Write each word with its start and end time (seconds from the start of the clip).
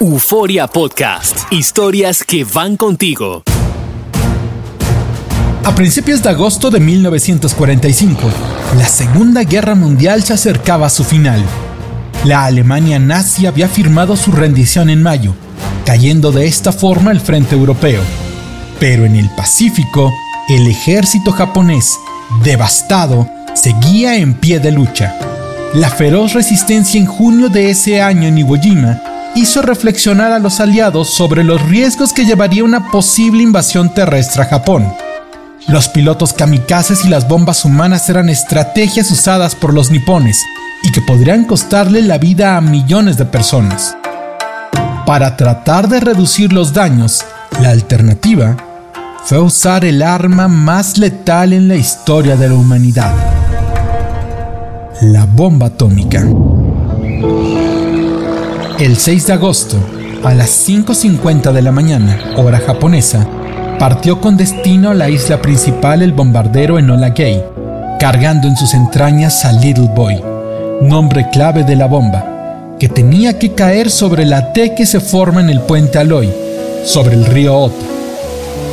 Euforia 0.00 0.66
Podcast. 0.66 1.52
Historias 1.52 2.24
que 2.24 2.44
van 2.44 2.76
contigo. 2.76 3.42
A 5.64 5.74
principios 5.74 6.22
de 6.22 6.30
agosto 6.30 6.70
de 6.70 6.80
1945, 6.80 8.22
la 8.78 8.86
Segunda 8.86 9.44
Guerra 9.44 9.74
Mundial 9.74 10.22
se 10.22 10.32
acercaba 10.32 10.86
a 10.86 10.90
su 10.90 11.04
final. 11.04 11.44
La 12.24 12.46
Alemania 12.46 12.98
nazi 12.98 13.46
había 13.46 13.68
firmado 13.68 14.16
su 14.16 14.32
rendición 14.32 14.88
en 14.88 15.02
mayo, 15.02 15.34
cayendo 15.84 16.32
de 16.32 16.46
esta 16.46 16.72
forma 16.72 17.10
el 17.10 17.20
frente 17.20 17.54
europeo. 17.54 18.00
Pero 18.80 19.04
en 19.04 19.14
el 19.14 19.28
Pacífico, 19.36 20.10
el 20.48 20.66
ejército 20.66 21.32
japonés, 21.32 21.98
devastado, 22.42 23.28
seguía 23.54 24.16
en 24.16 24.34
pie 24.34 24.58
de 24.58 24.72
lucha. 24.72 25.14
La 25.74 25.90
feroz 25.90 26.32
resistencia 26.32 26.98
en 26.98 27.06
junio 27.06 27.50
de 27.50 27.70
ese 27.70 28.00
año 28.00 28.26
en 28.26 28.38
Iwo 28.38 28.56
Jima 28.56 29.00
hizo 29.34 29.62
reflexionar 29.62 30.32
a 30.32 30.38
los 30.38 30.60
aliados 30.60 31.10
sobre 31.10 31.44
los 31.44 31.60
riesgos 31.62 32.12
que 32.12 32.24
llevaría 32.24 32.64
una 32.64 32.90
posible 32.90 33.42
invasión 33.42 33.92
terrestre 33.94 34.42
a 34.42 34.46
Japón. 34.46 34.92
Los 35.68 35.88
pilotos 35.88 36.32
kamikazes 36.32 37.04
y 37.04 37.08
las 37.08 37.28
bombas 37.28 37.64
humanas 37.64 38.08
eran 38.08 38.28
estrategias 38.28 39.10
usadas 39.10 39.54
por 39.54 39.72
los 39.72 39.90
nipones 39.90 40.38
y 40.82 40.90
que 40.90 41.00
podrían 41.00 41.44
costarle 41.44 42.02
la 42.02 42.18
vida 42.18 42.56
a 42.56 42.60
millones 42.60 43.16
de 43.16 43.24
personas. 43.24 43.96
Para 45.06 45.36
tratar 45.36 45.88
de 45.88 46.00
reducir 46.00 46.52
los 46.52 46.72
daños, 46.72 47.24
la 47.60 47.70
alternativa 47.70 48.56
fue 49.24 49.38
usar 49.38 49.84
el 49.84 50.02
arma 50.02 50.48
más 50.48 50.98
letal 50.98 51.52
en 51.52 51.68
la 51.68 51.76
historia 51.76 52.36
de 52.36 52.48
la 52.48 52.54
humanidad, 52.54 53.14
la 55.00 55.26
bomba 55.26 55.66
atómica. 55.66 56.26
El 58.82 58.96
6 58.96 59.28
de 59.28 59.32
agosto, 59.34 59.76
a 60.24 60.34
las 60.34 60.68
5.50 60.68 61.52
de 61.52 61.62
la 61.62 61.70
mañana, 61.70 62.18
hora 62.36 62.58
japonesa, 62.58 63.24
partió 63.78 64.20
con 64.20 64.36
destino 64.36 64.90
a 64.90 64.94
la 64.94 65.08
isla 65.08 65.40
principal 65.40 66.02
el 66.02 66.10
bombardero 66.10 66.80
Enola 66.80 67.10
Gay, 67.10 67.44
cargando 68.00 68.48
en 68.48 68.56
sus 68.56 68.74
entrañas 68.74 69.44
a 69.44 69.52
Little 69.52 69.88
Boy, 69.94 70.20
nombre 70.80 71.28
clave 71.30 71.62
de 71.62 71.76
la 71.76 71.86
bomba, 71.86 72.74
que 72.80 72.88
tenía 72.88 73.38
que 73.38 73.52
caer 73.52 73.88
sobre 73.88 74.26
la 74.26 74.52
T 74.52 74.74
que 74.74 74.84
se 74.84 74.98
forma 74.98 75.40
en 75.40 75.50
el 75.50 75.60
puente 75.60 75.98
Aloy, 75.98 76.28
sobre 76.84 77.14
el 77.14 77.24
río 77.26 77.56
Ota. 77.56 77.86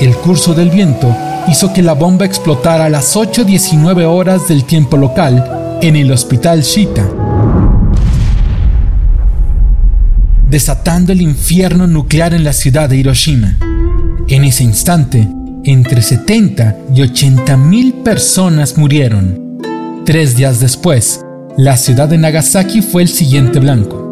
El 0.01 0.15
curso 0.15 0.55
del 0.55 0.71
viento 0.71 1.15
hizo 1.47 1.71
que 1.71 1.83
la 1.83 1.93
bomba 1.93 2.25
explotara 2.25 2.85
a 2.85 2.89
las 2.89 3.15
8.19 3.15 4.05
horas 4.05 4.47
del 4.47 4.63
tiempo 4.63 4.97
local 4.97 5.77
en 5.83 5.95
el 5.95 6.11
hospital 6.11 6.63
Shita, 6.63 7.07
desatando 10.49 11.11
el 11.11 11.21
infierno 11.21 11.85
nuclear 11.85 12.33
en 12.33 12.43
la 12.43 12.53
ciudad 12.53 12.89
de 12.89 12.97
Hiroshima. 12.97 13.55
En 14.27 14.43
ese 14.43 14.63
instante, 14.63 15.27
entre 15.63 16.01
70 16.01 16.75
y 16.95 17.01
80 17.03 17.57
mil 17.57 17.93
personas 17.93 18.77
murieron. 18.77 19.59
Tres 20.05 20.35
días 20.35 20.59
después, 20.59 21.21
la 21.57 21.77
ciudad 21.77 22.07
de 22.07 22.17
Nagasaki 22.17 22.81
fue 22.81 23.03
el 23.03 23.09
siguiente 23.09 23.59
blanco. 23.59 24.07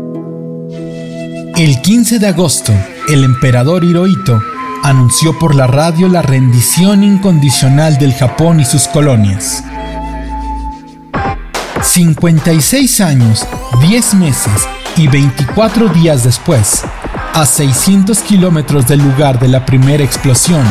El 1.55 1.81
15 1.81 2.19
de 2.19 2.27
agosto, 2.27 2.73
el 3.09 3.23
emperador 3.23 3.83
Hirohito 3.83 4.39
anunció 4.83 5.37
por 5.39 5.55
la 5.55 5.65
radio 5.65 6.07
la 6.07 6.21
rendición 6.21 7.03
incondicional 7.03 7.97
del 7.97 8.13
Japón 8.13 8.59
y 8.59 8.65
sus 8.65 8.87
colonias. 8.87 9.63
56 11.81 13.01
años, 13.01 13.47
10 13.81 14.13
meses 14.15 14.67
y 14.97 15.07
24 15.07 15.89
días 15.89 16.23
después, 16.23 16.83
a 17.33 17.45
600 17.45 18.19
kilómetros 18.19 18.87
del 18.87 18.99
lugar 18.99 19.39
de 19.39 19.47
la 19.47 19.65
primera 19.65 20.03
explosión, 20.03 20.63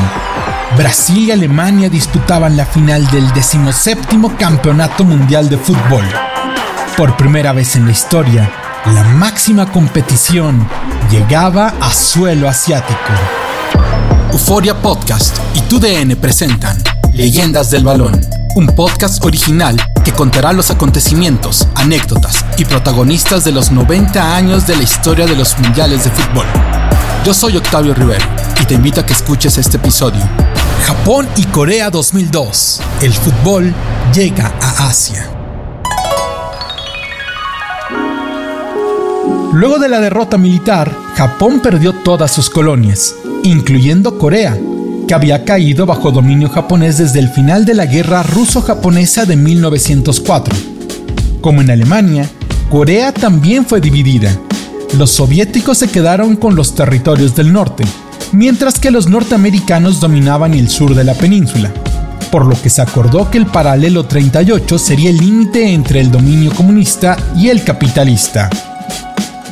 Brasil 0.76 1.28
y 1.28 1.30
Alemania 1.30 1.88
disputaban 1.88 2.56
la 2.56 2.66
final 2.66 3.06
del 3.10 3.32
17 3.32 4.18
Campeonato 4.38 5.04
Mundial 5.04 5.48
de 5.48 5.58
Fútbol. 5.58 6.04
Por 6.96 7.16
primera 7.16 7.52
vez 7.52 7.76
en 7.76 7.86
la 7.86 7.92
historia, 7.92 8.50
la 8.86 9.04
máxima 9.04 9.70
competición 9.70 10.66
llegaba 11.10 11.74
a 11.80 11.92
suelo 11.92 12.48
asiático. 12.48 13.12
Euforia 14.32 14.74
Podcast 14.80 15.36
y 15.54 15.60
TUDN 15.62 16.16
presentan 16.16 16.76
Leyendas 17.12 17.70
del 17.70 17.84
Balón, 17.84 18.20
un 18.56 18.66
podcast 18.66 19.24
original 19.24 19.76
que 20.06 20.12
contará 20.12 20.52
los 20.52 20.70
acontecimientos, 20.70 21.66
anécdotas 21.74 22.44
y 22.58 22.64
protagonistas 22.64 23.42
de 23.42 23.50
los 23.50 23.72
90 23.72 24.36
años 24.36 24.64
de 24.64 24.76
la 24.76 24.84
historia 24.84 25.26
de 25.26 25.34
los 25.34 25.58
mundiales 25.58 26.04
de 26.04 26.10
fútbol. 26.10 26.46
Yo 27.24 27.34
soy 27.34 27.56
Octavio 27.56 27.92
Rivero 27.92 28.24
y 28.62 28.66
te 28.66 28.74
invito 28.74 29.00
a 29.00 29.04
que 29.04 29.14
escuches 29.14 29.58
este 29.58 29.78
episodio. 29.78 30.20
Japón 30.84 31.26
y 31.36 31.44
Corea 31.46 31.90
2002. 31.90 32.80
El 33.02 33.12
fútbol 33.14 33.74
llega 34.14 34.52
a 34.62 34.86
Asia. 34.86 35.28
Luego 39.54 39.80
de 39.80 39.88
la 39.88 39.98
derrota 39.98 40.38
militar, 40.38 40.96
Japón 41.16 41.58
perdió 41.58 41.92
todas 41.92 42.30
sus 42.30 42.48
colonias, 42.48 43.16
incluyendo 43.42 44.18
Corea, 44.18 44.56
que 45.06 45.14
había 45.14 45.44
caído 45.44 45.86
bajo 45.86 46.10
dominio 46.10 46.48
japonés 46.48 46.98
desde 46.98 47.20
el 47.20 47.28
final 47.28 47.64
de 47.64 47.74
la 47.74 47.86
guerra 47.86 48.22
ruso-japonesa 48.22 49.24
de 49.24 49.36
1904. 49.36 50.54
Como 51.40 51.60
en 51.60 51.70
Alemania, 51.70 52.28
Corea 52.70 53.12
también 53.12 53.64
fue 53.64 53.80
dividida. 53.80 54.36
Los 54.98 55.12
soviéticos 55.12 55.78
se 55.78 55.88
quedaron 55.88 56.36
con 56.36 56.56
los 56.56 56.74
territorios 56.74 57.34
del 57.36 57.52
norte, 57.52 57.84
mientras 58.32 58.78
que 58.78 58.90
los 58.90 59.08
norteamericanos 59.08 60.00
dominaban 60.00 60.54
el 60.54 60.68
sur 60.68 60.94
de 60.94 61.04
la 61.04 61.14
península, 61.14 61.72
por 62.30 62.46
lo 62.46 62.60
que 62.60 62.70
se 62.70 62.82
acordó 62.82 63.30
que 63.30 63.38
el 63.38 63.46
paralelo 63.46 64.06
38 64.06 64.78
sería 64.78 65.10
el 65.10 65.18
límite 65.18 65.72
entre 65.72 66.00
el 66.00 66.10
dominio 66.10 66.52
comunista 66.52 67.16
y 67.36 67.48
el 67.48 67.62
capitalista. 67.62 68.50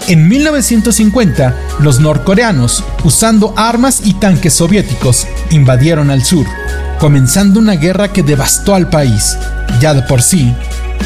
En 0.07 0.29
1950, 0.29 1.57
los 1.81 1.99
norcoreanos, 1.99 2.85
usando 3.05 3.55
armas 3.57 4.03
y 4.05 4.13
tanques 4.13 4.53
soviéticos, 4.53 5.27
invadieron 5.51 6.11
al 6.11 6.23
sur, 6.23 6.45
comenzando 6.99 7.59
una 7.59 7.73
guerra 7.77 8.13
que 8.13 8.23
devastó 8.23 8.75
al 8.75 8.91
país, 8.91 9.39
ya 9.81 9.95
de 9.95 10.03
por 10.03 10.21
sí, 10.21 10.55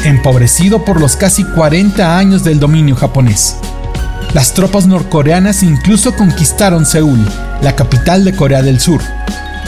empobrecido 0.03 0.83
por 0.83 0.99
los 0.99 1.15
casi 1.15 1.45
40 1.45 2.17
años 2.17 2.43
del 2.43 2.59
dominio 2.59 2.97
japonés. 2.97 3.55
Las 4.33 4.53
tropas 4.53 4.85
norcoreanas 4.85 5.63
incluso 5.63 6.13
conquistaron 6.15 6.85
Seúl, 6.85 7.25
la 7.61 7.77
capital 7.77 8.25
de 8.25 8.35
Corea 8.35 8.61
del 8.61 8.81
Sur, 8.81 9.01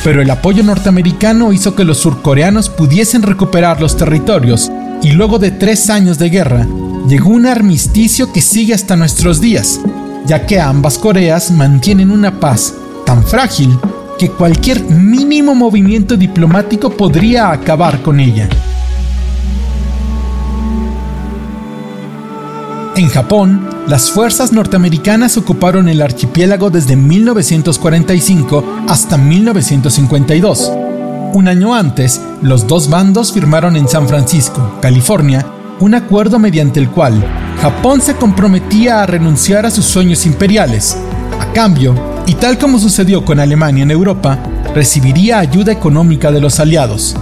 pero 0.03 0.21
el 0.21 0.29
apoyo 0.29 0.61
norteamericano 0.61 1.53
hizo 1.53 1.73
que 1.73 1.85
los 1.85 1.99
surcoreanos 1.99 2.67
pudiesen 2.67 3.21
recuperar 3.21 3.79
los 3.79 3.95
territorios 3.95 4.69
y 5.01 5.11
luego 5.11 5.39
de 5.39 5.51
tres 5.51 5.89
años 5.89 6.19
de 6.19 6.29
guerra, 6.29 6.67
llegó 7.07 7.29
un 7.29 7.45
armisticio 7.45 8.31
que 8.31 8.41
sigue 8.41 8.73
hasta 8.73 8.95
nuestros 8.95 9.41
días, 9.41 9.79
ya 10.25 10.45
que 10.45 10.59
ambas 10.59 10.97
Coreas 10.97 11.51
mantienen 11.51 12.11
una 12.11 12.39
paz 12.39 12.73
tan 13.05 13.23
frágil 13.23 13.77
que 14.17 14.29
cualquier 14.29 14.83
mínimo 14.83 15.55
movimiento 15.55 16.15
diplomático 16.15 16.91
podría 16.91 17.51
acabar 17.51 18.01
con 18.01 18.19
ella. 18.19 18.47
En 22.95 23.07
Japón, 23.07 23.67
las 23.87 24.11
fuerzas 24.11 24.51
norteamericanas 24.51 25.37
ocuparon 25.37 25.89
el 25.89 26.01
archipiélago 26.01 26.69
desde 26.69 26.95
1945 26.95 28.83
hasta 28.87 29.17
1952. 29.17 30.71
Un 31.33 31.47
año 31.47 31.73
antes, 31.73 32.21
los 32.41 32.67
dos 32.67 32.89
bandos 32.89 33.31
firmaron 33.31 33.77
en 33.77 33.87
San 33.87 34.07
Francisco, 34.07 34.77
California, 34.81 35.45
un 35.81 35.95
acuerdo 35.95 36.37
mediante 36.37 36.79
el 36.79 36.89
cual 36.89 37.23
Japón 37.59 38.01
se 38.01 38.15
comprometía 38.15 39.01
a 39.01 39.05
renunciar 39.07 39.65
a 39.65 39.71
sus 39.71 39.85
sueños 39.85 40.25
imperiales. 40.25 40.95
A 41.39 41.51
cambio, 41.53 41.95
y 42.27 42.35
tal 42.35 42.57
como 42.57 42.79
sucedió 42.79 43.25
con 43.25 43.39
Alemania 43.39 43.83
en 43.83 43.91
Europa, 43.91 44.37
recibiría 44.75 45.39
ayuda 45.39 45.71
económica 45.71 46.31
de 46.31 46.39
los 46.39 46.59
aliados, 46.59 47.15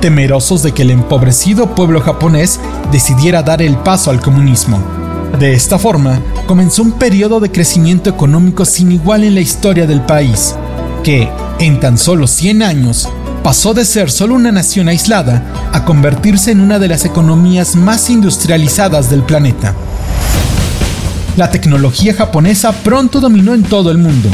temerosos 0.00 0.62
de 0.62 0.72
que 0.72 0.82
el 0.82 0.90
empobrecido 0.90 1.74
pueblo 1.74 2.00
japonés 2.00 2.58
decidiera 2.90 3.42
dar 3.42 3.60
el 3.60 3.76
paso 3.76 4.10
al 4.10 4.20
comunismo. 4.20 4.80
De 5.38 5.52
esta 5.52 5.78
forma, 5.78 6.18
comenzó 6.46 6.82
un 6.82 6.92
periodo 6.92 7.38
de 7.40 7.50
crecimiento 7.50 8.08
económico 8.08 8.64
sin 8.64 8.92
igual 8.92 9.24
en 9.24 9.34
la 9.34 9.40
historia 9.40 9.86
del 9.86 10.00
país, 10.00 10.54
que, 11.04 11.28
en 11.58 11.80
tan 11.80 11.98
solo 11.98 12.26
100 12.26 12.62
años, 12.62 13.08
pasó 13.46 13.74
de 13.74 13.84
ser 13.84 14.10
solo 14.10 14.34
una 14.34 14.50
nación 14.50 14.88
aislada 14.88 15.70
a 15.72 15.84
convertirse 15.84 16.50
en 16.50 16.60
una 16.60 16.80
de 16.80 16.88
las 16.88 17.04
economías 17.04 17.76
más 17.76 18.10
industrializadas 18.10 19.08
del 19.08 19.22
planeta. 19.22 19.72
La 21.36 21.48
tecnología 21.52 22.12
japonesa 22.12 22.72
pronto 22.72 23.20
dominó 23.20 23.54
en 23.54 23.62
todo 23.62 23.92
el 23.92 23.98
mundo. 23.98 24.28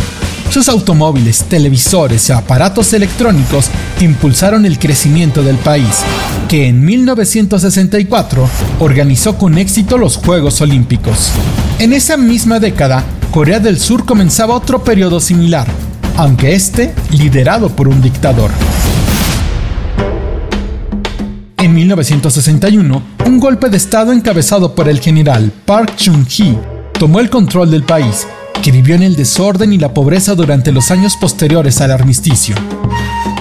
Sus 0.49 0.67
automóviles, 0.70 1.44
televisores 1.44 2.26
y 2.31 2.32
aparatos 2.32 2.94
electrónicos 2.94 3.67
impulsaron 4.00 4.64
el 4.64 4.79
crecimiento 4.79 5.43
del 5.43 5.56
país, 5.56 6.05
que 6.49 6.69
en 6.69 6.82
1964 6.82 8.49
organizó 8.79 9.37
con 9.37 9.58
éxito 9.58 9.99
los 9.99 10.17
Juegos 10.17 10.62
Olímpicos. 10.62 11.32
En 11.81 11.93
esa 11.93 12.17
misma 12.17 12.61
década, 12.61 13.05
Corea 13.31 13.61
del 13.61 13.79
Sur 13.79 14.06
comenzaba 14.06 14.55
otro 14.55 14.82
periodo 14.82 15.20
similar, 15.20 15.67
aunque 16.17 16.55
este 16.55 16.94
liderado 17.11 17.69
por 17.69 17.88
un 17.88 18.00
dictador. 18.00 18.50
1961, 21.93 23.03
un 23.27 23.39
golpe 23.39 23.69
de 23.69 23.77
Estado 23.77 24.12
encabezado 24.12 24.75
por 24.75 24.89
el 24.89 24.99
general 24.99 25.53
Park 25.67 25.94
Chung-hee 25.97 26.59
tomó 26.99 27.21
el 27.21 27.29
control 27.29 27.71
del 27.71 27.83
país, 27.83 28.27
que 28.62 28.73
vivió 28.73 28.94
en 28.94 29.03
el 29.03 29.15
desorden 29.15 29.75
y 29.75 29.79
la 29.79 29.93
pobreza 29.93 30.35
durante 30.35 30.73
los 30.73 30.91
años 30.91 31.19
posteriores 31.21 31.83
al 31.83 31.91
armisticio. 31.91 32.55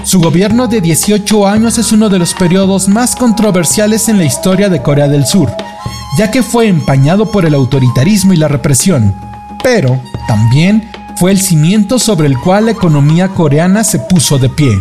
Su 0.04 0.20
gobierno 0.20 0.68
de 0.68 0.82
18 0.82 1.48
años 1.48 1.78
es 1.78 1.94
uno 1.94 2.10
de 2.10 2.20
los 2.20 2.34
periodos 2.34 2.90
más 2.90 3.16
controversiales 3.16 4.10
en 4.10 4.18
la 4.18 4.26
historia 4.26 4.68
de 4.68 4.82
Corea 4.82 5.08
del 5.08 5.26
Sur, 5.26 5.50
ya 6.18 6.30
que 6.30 6.44
fue 6.44 6.68
empañado 6.68 7.32
por 7.32 7.46
el 7.46 7.54
autoritarismo 7.54 8.34
y 8.34 8.38
la 8.38 8.50
represión, 8.50 9.16
pero 9.64 9.98
también 10.28 10.92
fue 11.16 11.32
el 11.32 11.40
cimiento 11.40 12.00
sobre 12.00 12.28
el 12.28 12.38
cual 12.38 12.66
la 12.66 12.72
economía 12.72 13.30
coreana 13.30 13.86
se 13.86 14.00
puso 14.00 14.38
de 14.38 14.50
pie. 14.50 14.78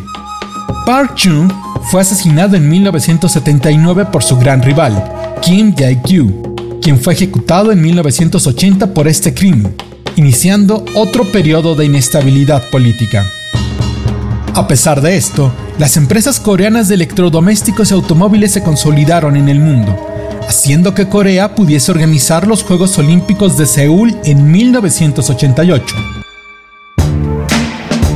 Park 0.85 1.15
Chung 1.15 1.53
fue 1.83 2.01
asesinado 2.03 2.57
en 2.57 2.69
1979 2.69 4.07
por 4.13 4.23
su 4.23 4.37
gran 4.37 4.63
rival, 4.63 5.03
Kim 5.43 5.75
Jae-kyu, 5.75 6.81
quien 6.81 7.01
fue 7.01 7.15
ejecutado 7.15 7.73
en 7.73 7.81
1980 7.81 8.95
por 8.95 9.09
este 9.09 9.35
crimen, 9.35 9.75
iniciando 10.17 10.85
otro 10.95 11.25
periodo 11.25 11.75
de 11.75 11.87
inestabilidad 11.87 12.69
política. 12.71 13.27
A 14.55 14.67
pesar 14.69 15.01
de 15.01 15.17
esto, 15.17 15.53
las 15.79 15.97
empresas 15.97 16.39
coreanas 16.41 16.89
de 16.89 16.97
electrodomésticos 16.97 17.91
y 17.91 17.95
automóviles 17.95 18.53
se 18.53 18.63
consolidaron 18.63 19.37
en 19.37 19.49
el 19.49 19.61
mundo, 19.61 19.97
haciendo 20.49 20.95
que 20.95 21.09
Corea 21.09 21.55
pudiese 21.55 21.91
organizar 21.91 22.47
los 22.47 22.63
Juegos 22.63 22.99
Olímpicos 22.99 23.57
de 23.57 23.67
Seúl 23.67 24.17
en 24.25 24.51
1988 24.51 26.20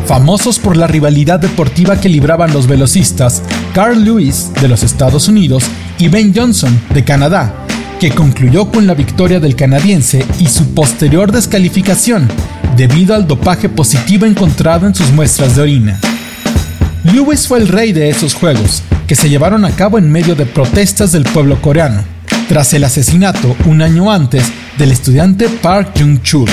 famosos 0.06 0.59
por 0.59 0.77
la 0.77 0.87
rivalidad 0.87 1.41
deportiva 1.41 2.01
que 2.01 2.09
libraban 2.09 2.53
los 2.53 2.67
velocistas 2.67 3.43
Carl 3.73 4.05
Lewis 4.05 4.51
de 4.61 4.69
los 4.69 4.83
Estados 4.83 5.29
Unidos 5.29 5.65
y 5.99 6.09
Ben 6.09 6.33
Johnson 6.35 6.79
de 6.93 7.05
Canadá, 7.05 7.55
que 8.01 8.11
concluyó 8.11 8.71
con 8.71 8.87
la 8.87 8.95
victoria 8.95 9.41
del 9.41 9.56
canadiense 9.56 10.25
y 10.39 10.47
su 10.47 10.75
posterior 10.75 11.33
descalificación 11.33 12.29
debido 12.77 13.15
al 13.15 13.27
dopaje 13.27 13.69
positivo 13.69 14.27
encontrado 14.27 14.87
en 14.87 14.95
sus 14.95 15.11
muestras 15.12 15.56
de 15.56 15.62
orina. 15.62 16.01
Lewis 17.05 17.47
fue 17.47 17.59
el 17.59 17.69
rey 17.69 17.93
de 17.93 18.09
esos 18.09 18.35
juegos, 18.35 18.83
que 19.06 19.15
se 19.15 19.29
llevaron 19.29 19.65
a 19.65 19.71
cabo 19.71 19.99
en 19.99 20.11
medio 20.11 20.35
de 20.35 20.47
protestas 20.47 21.12
del 21.12 21.25
pueblo 21.25 21.61
coreano, 21.61 22.03
tras 22.49 22.73
el 22.75 22.85
asesinato 22.85 23.55
un 23.67 23.83
año 23.83 24.11
antes 24.11 24.45
del 24.79 24.91
estudiante 24.91 25.49
Park 25.49 25.93
Jung-chul. 25.97 26.49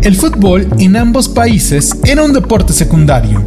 El 0.00 0.14
fútbol 0.14 0.68
en 0.78 0.96
ambos 0.96 1.28
países 1.28 1.90
era 2.04 2.22
un 2.22 2.32
deporte 2.32 2.72
secundario. 2.72 3.44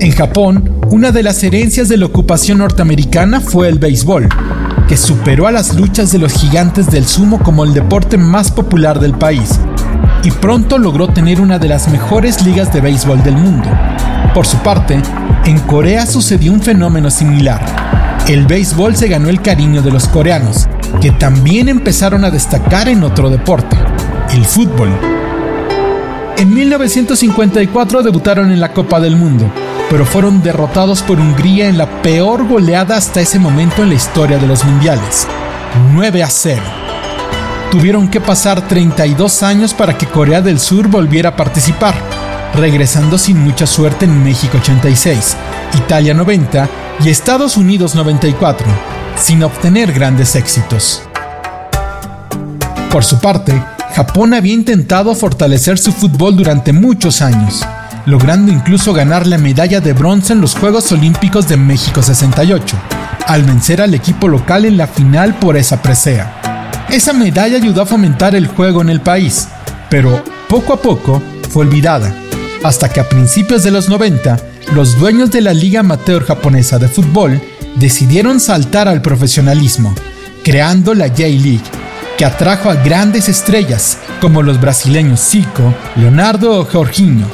En 0.00 0.12
Japón, 0.12 0.80
una 0.90 1.12
de 1.12 1.22
las 1.22 1.42
herencias 1.42 1.88
de 1.88 1.96
la 1.96 2.04
ocupación 2.04 2.58
norteamericana 2.58 3.40
fue 3.40 3.68
el 3.68 3.78
béisbol, 3.78 4.28
que 4.86 4.98
superó 4.98 5.46
a 5.46 5.50
las 5.50 5.74
luchas 5.74 6.12
de 6.12 6.18
los 6.18 6.34
gigantes 6.34 6.90
del 6.90 7.06
sumo 7.06 7.38
como 7.38 7.64
el 7.64 7.72
deporte 7.72 8.18
más 8.18 8.50
popular 8.50 9.00
del 9.00 9.14
país, 9.14 9.58
y 10.22 10.30
pronto 10.30 10.76
logró 10.76 11.08
tener 11.08 11.40
una 11.40 11.58
de 11.58 11.68
las 11.68 11.88
mejores 11.88 12.44
ligas 12.44 12.70
de 12.70 12.82
béisbol 12.82 13.22
del 13.22 13.38
mundo. 13.38 13.70
Por 14.34 14.46
su 14.46 14.58
parte, 14.58 15.00
en 15.46 15.58
Corea 15.60 16.04
sucedió 16.04 16.52
un 16.52 16.60
fenómeno 16.60 17.10
similar. 17.10 17.64
El 18.28 18.46
béisbol 18.46 18.94
se 18.94 19.08
ganó 19.08 19.30
el 19.30 19.40
cariño 19.40 19.80
de 19.80 19.90
los 19.90 20.06
coreanos, 20.06 20.68
que 21.00 21.12
también 21.12 21.70
empezaron 21.70 22.26
a 22.26 22.30
destacar 22.30 22.90
en 22.90 23.04
otro 23.04 23.30
deporte, 23.30 23.76
el 24.34 24.44
fútbol. 24.44 24.90
En 26.38 26.54
1954 26.54 28.04
debutaron 28.04 28.52
en 28.52 28.60
la 28.60 28.72
Copa 28.72 29.00
del 29.00 29.16
Mundo, 29.16 29.50
pero 29.90 30.06
fueron 30.06 30.40
derrotados 30.40 31.02
por 31.02 31.18
Hungría 31.18 31.68
en 31.68 31.76
la 31.76 32.00
peor 32.00 32.46
goleada 32.46 32.96
hasta 32.96 33.20
ese 33.20 33.40
momento 33.40 33.82
en 33.82 33.88
la 33.88 33.96
historia 33.96 34.38
de 34.38 34.46
los 34.46 34.64
mundiales, 34.64 35.26
9 35.94 36.22
a 36.22 36.30
0. 36.30 36.62
Tuvieron 37.72 38.06
que 38.06 38.20
pasar 38.20 38.68
32 38.68 39.42
años 39.42 39.74
para 39.74 39.98
que 39.98 40.06
Corea 40.06 40.40
del 40.40 40.60
Sur 40.60 40.86
volviera 40.86 41.30
a 41.30 41.36
participar, 41.36 41.96
regresando 42.54 43.18
sin 43.18 43.42
mucha 43.42 43.66
suerte 43.66 44.04
en 44.04 44.22
México 44.22 44.58
86, 44.58 45.36
Italia 45.74 46.14
90 46.14 46.68
y 47.04 47.08
Estados 47.08 47.56
Unidos 47.56 47.96
94, 47.96 48.64
sin 49.16 49.42
obtener 49.42 49.92
grandes 49.92 50.36
éxitos. 50.36 51.02
Por 52.92 53.04
su 53.04 53.18
parte, 53.18 53.60
Japón 53.94 54.34
había 54.34 54.54
intentado 54.54 55.14
fortalecer 55.14 55.78
su 55.78 55.92
fútbol 55.92 56.36
durante 56.36 56.72
muchos 56.72 57.20
años, 57.22 57.66
logrando 58.06 58.52
incluso 58.52 58.92
ganar 58.92 59.26
la 59.26 59.38
medalla 59.38 59.80
de 59.80 59.92
bronce 59.92 60.32
en 60.32 60.40
los 60.40 60.54
Juegos 60.54 60.92
Olímpicos 60.92 61.48
de 61.48 61.56
México 61.56 62.02
68, 62.02 62.76
al 63.26 63.42
vencer 63.42 63.80
al 63.82 63.94
equipo 63.94 64.28
local 64.28 64.64
en 64.64 64.76
la 64.76 64.86
final 64.86 65.34
por 65.34 65.56
esa 65.56 65.82
presea. 65.82 66.62
Esa 66.90 67.12
medalla 67.12 67.56
ayudó 67.56 67.82
a 67.82 67.86
fomentar 67.86 68.34
el 68.34 68.46
juego 68.46 68.82
en 68.82 68.88
el 68.88 69.00
país, 69.00 69.48
pero 69.90 70.22
poco 70.48 70.74
a 70.74 70.80
poco 70.80 71.22
fue 71.50 71.66
olvidada, 71.66 72.14
hasta 72.62 72.88
que 72.88 73.00
a 73.00 73.08
principios 73.08 73.62
de 73.62 73.70
los 73.70 73.88
90, 73.88 74.38
los 74.72 74.98
dueños 74.98 75.30
de 75.30 75.40
la 75.40 75.52
Liga 75.52 75.80
Amateur 75.80 76.24
Japonesa 76.24 76.78
de 76.78 76.88
Fútbol 76.88 77.40
decidieron 77.76 78.40
saltar 78.40 78.88
al 78.88 79.02
profesionalismo, 79.02 79.94
creando 80.44 80.94
la 80.94 81.08
J-League, 81.08 81.60
que 82.18 82.24
atrajo 82.24 82.68
a 82.68 82.74
grandes 82.74 83.28
estrellas 83.28 83.96
como 84.20 84.42
los 84.42 84.60
brasileños 84.60 85.20
Zico, 85.20 85.72
Leonardo 85.94 86.58
o 86.58 86.64
Jorginho, 86.64 87.26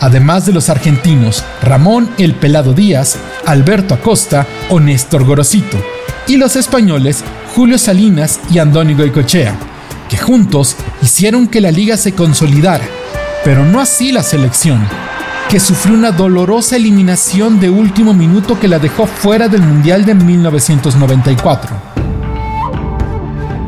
además 0.00 0.44
de 0.44 0.52
los 0.52 0.68
argentinos 0.68 1.44
Ramón 1.62 2.10
El 2.18 2.34
Pelado 2.34 2.74
Díaz, 2.74 3.16
Alberto 3.46 3.94
Acosta 3.94 4.44
o 4.70 4.80
Néstor 4.80 5.24
Gorosito, 5.24 5.78
y 6.26 6.36
los 6.36 6.56
españoles 6.56 7.22
Julio 7.54 7.78
Salinas 7.78 8.40
y 8.50 8.58
Andónigo 8.58 9.00
Goicochea, 9.00 9.54
que 10.08 10.16
juntos 10.16 10.74
hicieron 11.00 11.46
que 11.46 11.60
la 11.60 11.70
liga 11.70 11.96
se 11.96 12.12
consolidara, 12.12 12.84
pero 13.44 13.64
no 13.64 13.80
así 13.80 14.10
la 14.10 14.24
selección, 14.24 14.84
que 15.48 15.60
sufrió 15.60 15.94
una 15.94 16.10
dolorosa 16.10 16.74
eliminación 16.74 17.60
de 17.60 17.70
último 17.70 18.14
minuto 18.14 18.58
que 18.58 18.66
la 18.66 18.80
dejó 18.80 19.06
fuera 19.06 19.46
del 19.46 19.62
Mundial 19.62 20.04
de 20.04 20.14
1994. 20.14 21.87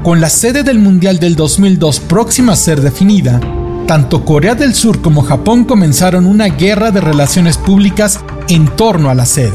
Con 0.03 0.23
la 0.23 0.31
sede 0.31 0.63
del 0.63 0.79
Mundial 0.79 1.19
del 1.19 1.37
2002 1.37 2.01
próxima 2.01 2.55
a 2.55 2.57
ser 2.57 2.81
definida, 2.81 3.39
tanto 3.87 4.25
Corea 4.25 4.55
del 4.55 4.75
Sur 4.75 5.03
como 5.03 5.21
Japón 5.21 5.65
comenzaron 5.65 6.25
una 6.25 6.47
guerra 6.47 6.91
de 6.91 7.03
relaciones 7.03 7.59
públicas 7.59 8.19
en 8.49 8.67
torno 8.77 9.11
a 9.11 9.15
la 9.15 9.27
sede. 9.27 9.53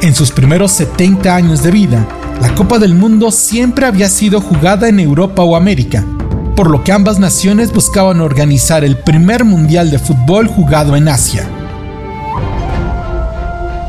En 0.00 0.14
sus 0.14 0.30
primeros 0.30 0.72
70 0.72 1.36
años 1.36 1.62
de 1.62 1.70
vida, 1.70 2.08
la 2.40 2.54
Copa 2.54 2.78
del 2.78 2.94
Mundo 2.94 3.30
siempre 3.30 3.84
había 3.84 4.08
sido 4.08 4.40
jugada 4.40 4.88
en 4.88 5.00
Europa 5.00 5.42
o 5.42 5.54
América, 5.54 6.02
por 6.56 6.70
lo 6.70 6.82
que 6.82 6.92
ambas 6.92 7.18
naciones 7.18 7.70
buscaban 7.70 8.22
organizar 8.22 8.84
el 8.84 8.96
primer 8.96 9.44
Mundial 9.44 9.90
de 9.90 9.98
Fútbol 9.98 10.48
jugado 10.48 10.96
en 10.96 11.08
Asia. 11.08 11.46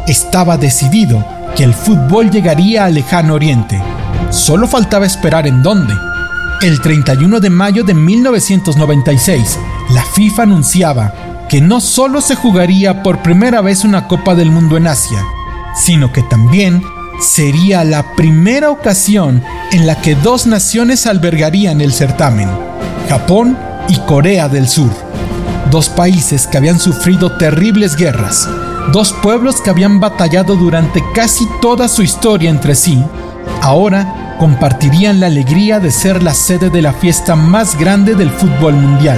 Estaba 0.08 0.58
decidido 0.58 1.26
que 1.56 1.64
el 1.64 1.74
fútbol 1.74 2.32
llegaría 2.32 2.84
al 2.84 2.96
lejano 2.96 3.36
oriente, 3.36 3.82
Solo 4.30 4.68
faltaba 4.68 5.06
esperar 5.06 5.48
en 5.48 5.64
dónde. 5.64 5.94
El 6.62 6.82
31 6.82 7.40
de 7.40 7.50
mayo 7.50 7.84
de 7.84 7.94
1996, 7.94 9.60
la 9.92 10.04
FIFA 10.04 10.44
anunciaba 10.44 11.14
que 11.50 11.62
no 11.62 11.80
solo 11.80 12.22
se 12.22 12.36
jugaría 12.36 13.04
por 13.04 13.22
primera 13.22 13.62
vez 13.62 13.84
una 13.84 14.08
Copa 14.08 14.36
del 14.36 14.52
Mundo 14.52 14.78
en 14.78 14.88
Asia, 14.88 15.24
sino 15.76 16.12
que 16.12 16.24
también 16.24 16.82
sería 17.22 17.84
la 17.84 18.16
primera 18.16 18.72
ocasión 18.72 19.44
en 19.72 19.86
la 19.86 20.02
que 20.02 20.16
dos 20.16 20.48
naciones 20.48 21.06
albergarían 21.06 21.82
el 21.82 21.94
certamen, 21.94 22.50
Japón 23.10 23.58
y 23.88 23.98
Corea 24.00 24.50
del 24.50 24.68
Sur, 24.68 24.92
dos 25.70 25.90
países 25.90 26.48
que 26.48 26.58
habían 26.58 26.80
sufrido 26.80 27.38
terribles 27.38 27.96
guerras, 27.96 28.50
dos 28.92 29.14
pueblos 29.14 29.62
que 29.62 29.70
habían 29.70 30.00
batallado 30.00 30.56
durante 30.56 31.04
casi 31.14 31.48
toda 31.62 31.88
su 31.88 32.04
historia 32.04 32.50
entre 32.50 32.76
sí 32.76 33.04
ahora 33.62 34.36
compartirían 34.40 35.20
la 35.20 35.28
alegría 35.28 35.80
de 35.80 35.92
ser 35.92 36.22
la 36.22 36.34
sede 36.34 36.70
de 36.70 36.82
la 36.82 36.94
fiesta 36.94 37.36
más 37.36 37.78
grande 37.80 38.16
del 38.16 38.30
fútbol 38.30 38.74
mundial. 38.74 39.18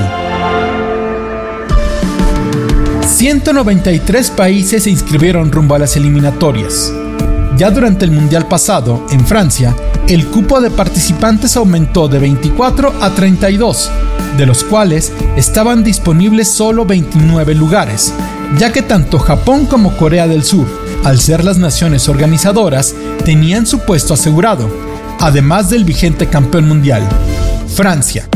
193 3.02 4.32
países 4.32 4.84
se 4.84 4.90
inscribieron 4.90 5.52
rumbo 5.52 5.76
a 5.76 5.80
las 5.80 5.98
eliminatorias. 5.98 6.94
Ya 7.58 7.72
durante 7.72 8.06
el 8.06 8.12
Mundial 8.12 8.48
pasado, 8.48 9.04
en 9.10 9.26
Francia, 9.26 9.76
el 10.08 10.28
cupo 10.28 10.62
de 10.62 10.70
participantes 10.70 11.58
aumentó 11.58 12.08
de 12.08 12.20
24 12.20 12.94
a 13.02 13.10
32, 13.10 13.90
de 14.38 14.46
los 14.46 14.64
cuales 14.64 15.12
estaban 15.36 15.84
disponibles 15.84 16.50
solo 16.50 16.86
29 16.86 17.56
lugares, 17.56 18.14
ya 18.60 18.72
que 18.72 18.84
tanto 18.84 19.18
Japón 19.18 19.66
como 19.66 19.98
Corea 19.98 20.28
del 20.28 20.44
Sur 20.44 20.68
al 21.04 21.20
ser 21.20 21.44
las 21.44 21.58
naciones 21.58 22.10
organizadoras, 22.10 22.94
tenían 23.24 23.66
su 23.66 23.80
puesto 23.80 24.14
asegurado, 24.14 24.70
además 25.20 25.70
del 25.70 25.84
vigente 25.84 26.28
campeón 26.28 26.68
mundial, 26.68 27.08
Francia. 27.74 28.28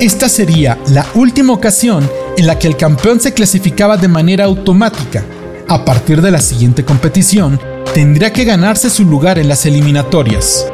Esta 0.00 0.28
sería 0.28 0.76
la 0.88 1.06
última 1.14 1.54
ocasión 1.54 2.08
en 2.36 2.46
la 2.46 2.58
que 2.58 2.68
el 2.68 2.76
campeón 2.76 3.20
se 3.20 3.32
clasificaba 3.32 3.96
de 3.96 4.08
manera 4.08 4.44
automática. 4.44 5.24
A 5.68 5.84
partir 5.84 6.20
de 6.20 6.30
la 6.30 6.40
siguiente 6.40 6.84
competición, 6.84 7.58
tendría 7.96 8.30
que 8.30 8.44
ganarse 8.44 8.90
su 8.90 9.06
lugar 9.06 9.38
en 9.38 9.48
las 9.48 9.64
eliminatorias. 9.64 10.66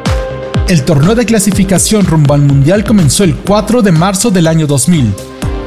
El 0.67 0.83
torneo 0.83 1.15
de 1.15 1.25
clasificación 1.25 2.05
rumbo 2.05 2.33
al 2.33 2.41
Mundial 2.41 2.83
comenzó 2.83 3.23
el 3.23 3.37
4 3.37 3.81
de 3.81 3.93
marzo 3.93 4.29
del 4.29 4.45
año 4.45 4.67
2000, 4.67 5.13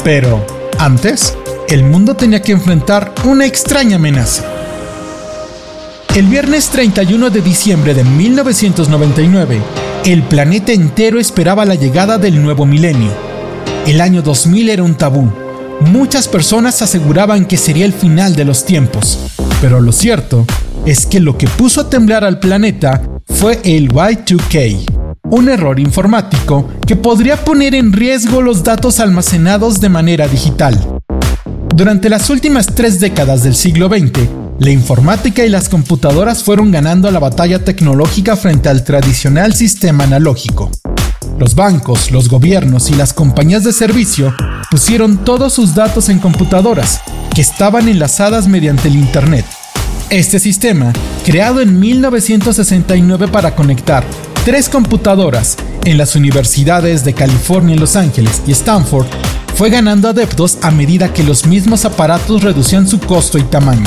pero 0.04 0.44
antes, 0.78 1.34
el 1.70 1.82
mundo 1.82 2.14
tenía 2.14 2.42
que 2.42 2.52
enfrentar 2.52 3.14
una 3.24 3.46
extraña 3.46 3.96
amenaza. 3.96 4.44
El 6.14 6.26
viernes 6.26 6.68
31 6.68 7.30
de 7.30 7.40
diciembre 7.40 7.94
de 7.94 8.04
1999, 8.04 9.58
el 10.04 10.24
planeta 10.24 10.72
entero 10.72 11.18
esperaba 11.18 11.64
la 11.64 11.74
llegada 11.74 12.18
del 12.18 12.42
nuevo 12.42 12.66
milenio. 12.66 13.12
El 13.86 14.02
año 14.02 14.20
2000 14.20 14.68
era 14.68 14.82
un 14.82 14.94
tabú. 14.94 15.32
Muchas 15.80 16.28
personas 16.28 16.82
aseguraban 16.82 17.46
que 17.46 17.56
sería 17.56 17.86
el 17.86 17.94
final 17.94 18.36
de 18.36 18.44
los 18.44 18.66
tiempos, 18.66 19.18
pero 19.62 19.80
lo 19.80 19.92
cierto 19.92 20.44
es 20.86 21.04
que 21.04 21.20
lo 21.20 21.36
que 21.36 21.48
puso 21.48 21.82
a 21.82 21.90
temblar 21.90 22.24
al 22.24 22.38
planeta 22.38 23.02
fue 23.26 23.60
el 23.64 23.90
Y2K, 23.90 25.18
un 25.30 25.48
error 25.48 25.80
informático 25.80 26.68
que 26.86 26.94
podría 26.94 27.44
poner 27.44 27.74
en 27.74 27.92
riesgo 27.92 28.40
los 28.40 28.62
datos 28.62 29.00
almacenados 29.00 29.80
de 29.80 29.88
manera 29.88 30.28
digital. 30.28 31.00
Durante 31.74 32.08
las 32.08 32.30
últimas 32.30 32.68
tres 32.68 33.00
décadas 33.00 33.42
del 33.42 33.56
siglo 33.56 33.88
XX, 33.88 34.28
la 34.60 34.70
informática 34.70 35.44
y 35.44 35.50
las 35.50 35.68
computadoras 35.68 36.44
fueron 36.44 36.70
ganando 36.70 37.10
la 37.10 37.18
batalla 37.18 37.62
tecnológica 37.62 38.36
frente 38.36 38.68
al 38.68 38.84
tradicional 38.84 39.54
sistema 39.54 40.04
analógico. 40.04 40.70
Los 41.38 41.54
bancos, 41.56 42.12
los 42.12 42.28
gobiernos 42.30 42.90
y 42.90 42.94
las 42.94 43.12
compañías 43.12 43.64
de 43.64 43.72
servicio 43.72 44.34
pusieron 44.70 45.24
todos 45.24 45.52
sus 45.52 45.74
datos 45.74 46.08
en 46.08 46.20
computadoras, 46.20 47.02
que 47.34 47.42
estaban 47.42 47.88
enlazadas 47.88 48.48
mediante 48.48 48.88
el 48.88 48.94
Internet. 48.94 49.44
Este 50.10 50.38
sistema, 50.38 50.92
creado 51.24 51.60
en 51.60 51.80
1969 51.80 53.26
para 53.26 53.56
conectar 53.56 54.04
tres 54.44 54.68
computadoras 54.68 55.56
en 55.84 55.98
las 55.98 56.14
universidades 56.14 57.04
de 57.04 57.12
California 57.12 57.74
Los 57.74 57.96
Ángeles 57.96 58.40
y 58.46 58.52
Stanford, 58.52 59.06
fue 59.56 59.68
ganando 59.68 60.08
adeptos 60.08 60.58
a 60.62 60.70
medida 60.70 61.12
que 61.12 61.24
los 61.24 61.44
mismos 61.46 61.84
aparatos 61.84 62.44
reducían 62.44 62.86
su 62.86 63.00
costo 63.00 63.36
y 63.36 63.42
tamaño. 63.42 63.82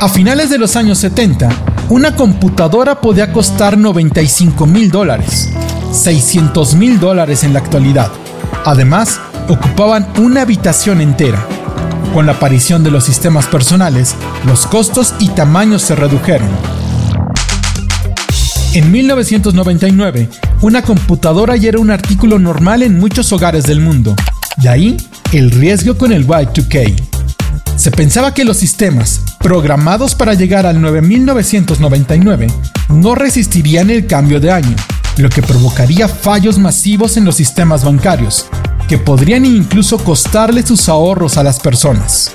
A 0.00 0.08
finales 0.08 0.50
de 0.50 0.58
los 0.58 0.74
años 0.74 0.98
70, 0.98 1.50
una 1.90 2.16
computadora 2.16 3.00
podía 3.00 3.32
costar 3.32 3.78
95 3.78 4.66
mil 4.66 4.90
dólares, 4.90 5.50
600 5.92 6.74
mil 6.74 6.98
dólares 6.98 7.44
en 7.44 7.52
la 7.52 7.60
actualidad. 7.60 8.10
Además, 8.64 9.20
ocupaban 9.48 10.08
una 10.18 10.42
habitación 10.42 11.00
entera. 11.00 11.46
Con 12.12 12.26
la 12.26 12.32
aparición 12.32 12.82
de 12.82 12.90
los 12.90 13.04
sistemas 13.04 13.46
personales, 13.46 14.14
los 14.46 14.66
costos 14.66 15.14
y 15.18 15.28
tamaños 15.28 15.82
se 15.82 15.94
redujeron. 15.94 16.48
En 18.72 18.90
1999, 18.90 20.28
una 20.62 20.82
computadora 20.82 21.56
ya 21.56 21.68
era 21.68 21.78
un 21.78 21.90
artículo 21.90 22.38
normal 22.38 22.82
en 22.82 22.98
muchos 22.98 23.32
hogares 23.32 23.64
del 23.64 23.80
mundo. 23.80 24.16
De 24.56 24.68
ahí, 24.68 24.96
el 25.32 25.50
riesgo 25.50 25.96
con 25.98 26.12
el 26.12 26.26
Y2K. 26.26 26.94
Se 27.76 27.90
pensaba 27.90 28.32
que 28.34 28.44
los 28.44 28.56
sistemas, 28.56 29.20
programados 29.38 30.14
para 30.14 30.34
llegar 30.34 30.66
al 30.66 30.80
9999, 30.80 32.46
no 32.88 33.14
resistirían 33.14 33.90
el 33.90 34.06
cambio 34.06 34.40
de 34.40 34.50
año, 34.50 34.74
lo 35.18 35.28
que 35.28 35.42
provocaría 35.42 36.08
fallos 36.08 36.58
masivos 36.58 37.16
en 37.16 37.24
los 37.24 37.36
sistemas 37.36 37.84
bancarios, 37.84 38.46
que 38.88 38.98
podrían 38.98 39.44
incluso 39.44 39.98
costarle 39.98 40.66
sus 40.66 40.88
ahorros 40.88 41.36
a 41.36 41.42
las 41.42 41.60
personas. 41.60 42.34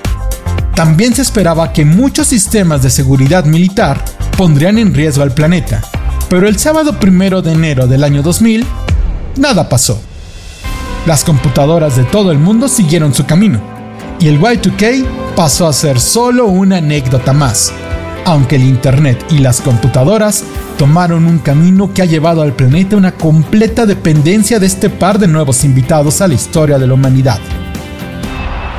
También 0.76 1.14
se 1.14 1.22
esperaba 1.22 1.74
que 1.74 1.84
muchos 1.84 2.28
sistemas 2.28 2.82
de 2.84 2.90
seguridad 2.90 3.46
militar 3.46 4.04
pondrían 4.38 4.78
en 4.78 4.94
riesgo 4.94 5.24
al 5.24 5.34
planeta, 5.34 5.82
pero 6.30 6.48
el 6.48 6.58
sábado 6.58 7.00
primero 7.00 7.42
de 7.42 7.54
enero 7.54 7.88
del 7.88 8.04
año 8.04 8.22
2000, 8.22 8.66
nada 9.38 9.68
pasó. 9.68 10.02
Las 11.06 11.24
computadoras 11.24 11.96
de 11.96 12.04
todo 12.06 12.32
el 12.32 12.40
mundo 12.40 12.68
siguieron 12.68 13.14
su 13.14 13.26
camino, 13.26 13.60
y 14.20 14.28
el 14.28 14.40
Y2K 14.40 15.06
pasó 15.36 15.68
a 15.68 15.74
ser 15.74 16.00
solo 16.00 16.46
una 16.46 16.78
anécdota 16.78 17.34
más, 17.34 17.74
aunque 18.26 18.56
el 18.56 18.64
Internet 18.64 19.26
y 19.30 19.40
las 19.40 19.62
computadoras 19.62 20.44
tomaron 20.78 21.26
un 21.26 21.40
camino 21.40 21.94
que 21.94 22.02
ha 22.02 22.06
llevado 22.06 22.42
al 22.42 22.54
planeta 22.54 22.96
una 22.96 23.12
completa 23.12 23.86
dependencia 23.86 24.60
de 24.60 24.66
este 24.66 24.90
par 24.90 25.20
de 25.20 25.28
nuevos 25.28 25.64
invitados 25.64 26.22
a 26.22 26.28
la 26.28 26.34
historia 26.34 26.80
de 26.80 26.88
la 26.88 26.94
humanidad. 26.94 27.40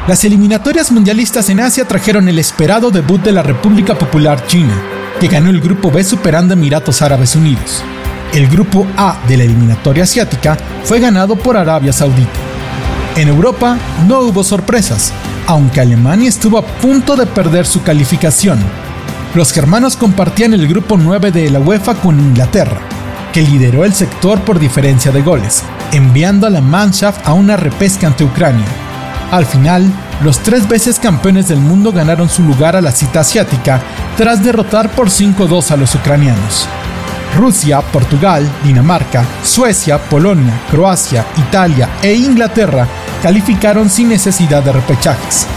Las 0.06 0.24
eliminatorias 0.24 0.92
mundialistas 0.92 1.48
en 1.48 1.60
Asia 1.60 1.88
trajeron 1.88 2.28
el 2.28 2.38
esperado 2.38 2.90
debut 2.90 3.22
de 3.22 3.32
la 3.32 3.42
República 3.42 3.94
Popular 3.94 4.46
China, 4.46 4.74
que 5.18 5.28
ganó 5.28 5.48
el 5.48 5.60
Grupo 5.60 5.90
B 5.90 6.04
superando 6.04 6.52
Emiratos 6.52 7.00
Árabes 7.00 7.34
Unidos. 7.36 7.82
El 8.34 8.48
Grupo 8.48 8.86
A 8.96 9.16
de 9.28 9.36
la 9.36 9.44
eliminatoria 9.44 10.02
asiática 10.04 10.58
fue 10.82 11.00
ganado 11.00 11.36
por 11.36 11.56
Arabia 11.56 11.92
Saudita. 11.92 12.38
En 13.16 13.28
Europa 13.28 13.78
no 14.06 14.20
hubo 14.20 14.42
sorpresas, 14.42 15.12
aunque 15.46 15.80
Alemania 15.80 16.28
estuvo 16.28 16.58
a 16.58 16.66
punto 16.66 17.16
de 17.16 17.26
perder 17.26 17.64
su 17.64 17.82
calificación. 17.82 18.58
Los 19.34 19.52
germanos 19.52 19.96
compartían 19.96 20.54
el 20.54 20.68
grupo 20.68 20.96
9 20.96 21.32
de 21.32 21.50
la 21.50 21.58
UEFA 21.58 21.94
con 21.94 22.20
Inglaterra, 22.20 22.78
que 23.32 23.42
lideró 23.42 23.84
el 23.84 23.92
sector 23.92 24.40
por 24.42 24.60
diferencia 24.60 25.10
de 25.10 25.22
goles, 25.22 25.64
enviando 25.90 26.46
a 26.46 26.50
la 26.50 26.60
Mannschaft 26.60 27.26
a 27.26 27.32
una 27.32 27.56
repesca 27.56 28.06
ante 28.06 28.22
Ucrania. 28.22 28.64
Al 29.32 29.44
final, 29.44 29.90
los 30.22 30.38
tres 30.38 30.68
veces 30.68 31.00
campeones 31.00 31.48
del 31.48 31.58
mundo 31.58 31.90
ganaron 31.90 32.28
su 32.28 32.44
lugar 32.44 32.76
a 32.76 32.80
la 32.80 32.92
cita 32.92 33.20
asiática 33.20 33.82
tras 34.16 34.44
derrotar 34.44 34.92
por 34.92 35.08
5-2 35.08 35.72
a 35.72 35.76
los 35.76 35.92
ucranianos. 35.96 36.68
Rusia, 37.36 37.80
Portugal, 37.80 38.48
Dinamarca, 38.62 39.24
Suecia, 39.42 39.98
Polonia, 39.98 40.60
Croacia, 40.70 41.26
Italia 41.36 41.88
e 42.00 42.14
Inglaterra 42.14 42.86
calificaron 43.20 43.90
sin 43.90 44.10
necesidad 44.10 44.62
de 44.62 44.70
repechajes. 44.70 45.48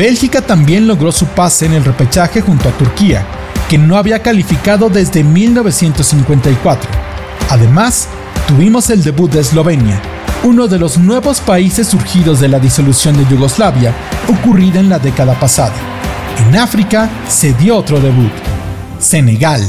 Bélgica 0.00 0.40
también 0.40 0.88
logró 0.88 1.12
su 1.12 1.26
pase 1.26 1.66
en 1.66 1.74
el 1.74 1.84
repechaje 1.84 2.40
junto 2.40 2.70
a 2.70 2.72
Turquía, 2.72 3.26
que 3.68 3.76
no 3.76 3.98
había 3.98 4.22
calificado 4.22 4.88
desde 4.88 5.22
1954. 5.22 6.90
Además, 7.50 8.08
tuvimos 8.48 8.88
el 8.88 9.04
debut 9.04 9.30
de 9.30 9.40
Eslovenia, 9.40 10.00
uno 10.42 10.68
de 10.68 10.78
los 10.78 10.96
nuevos 10.96 11.42
países 11.42 11.88
surgidos 11.88 12.40
de 12.40 12.48
la 12.48 12.58
disolución 12.58 13.14
de 13.18 13.30
Yugoslavia, 13.30 13.94
ocurrida 14.26 14.80
en 14.80 14.88
la 14.88 14.98
década 14.98 15.38
pasada. 15.38 15.74
En 16.48 16.56
África 16.56 17.10
se 17.28 17.52
dio 17.52 17.76
otro 17.76 18.00
debut, 18.00 18.32
Senegal. 18.98 19.60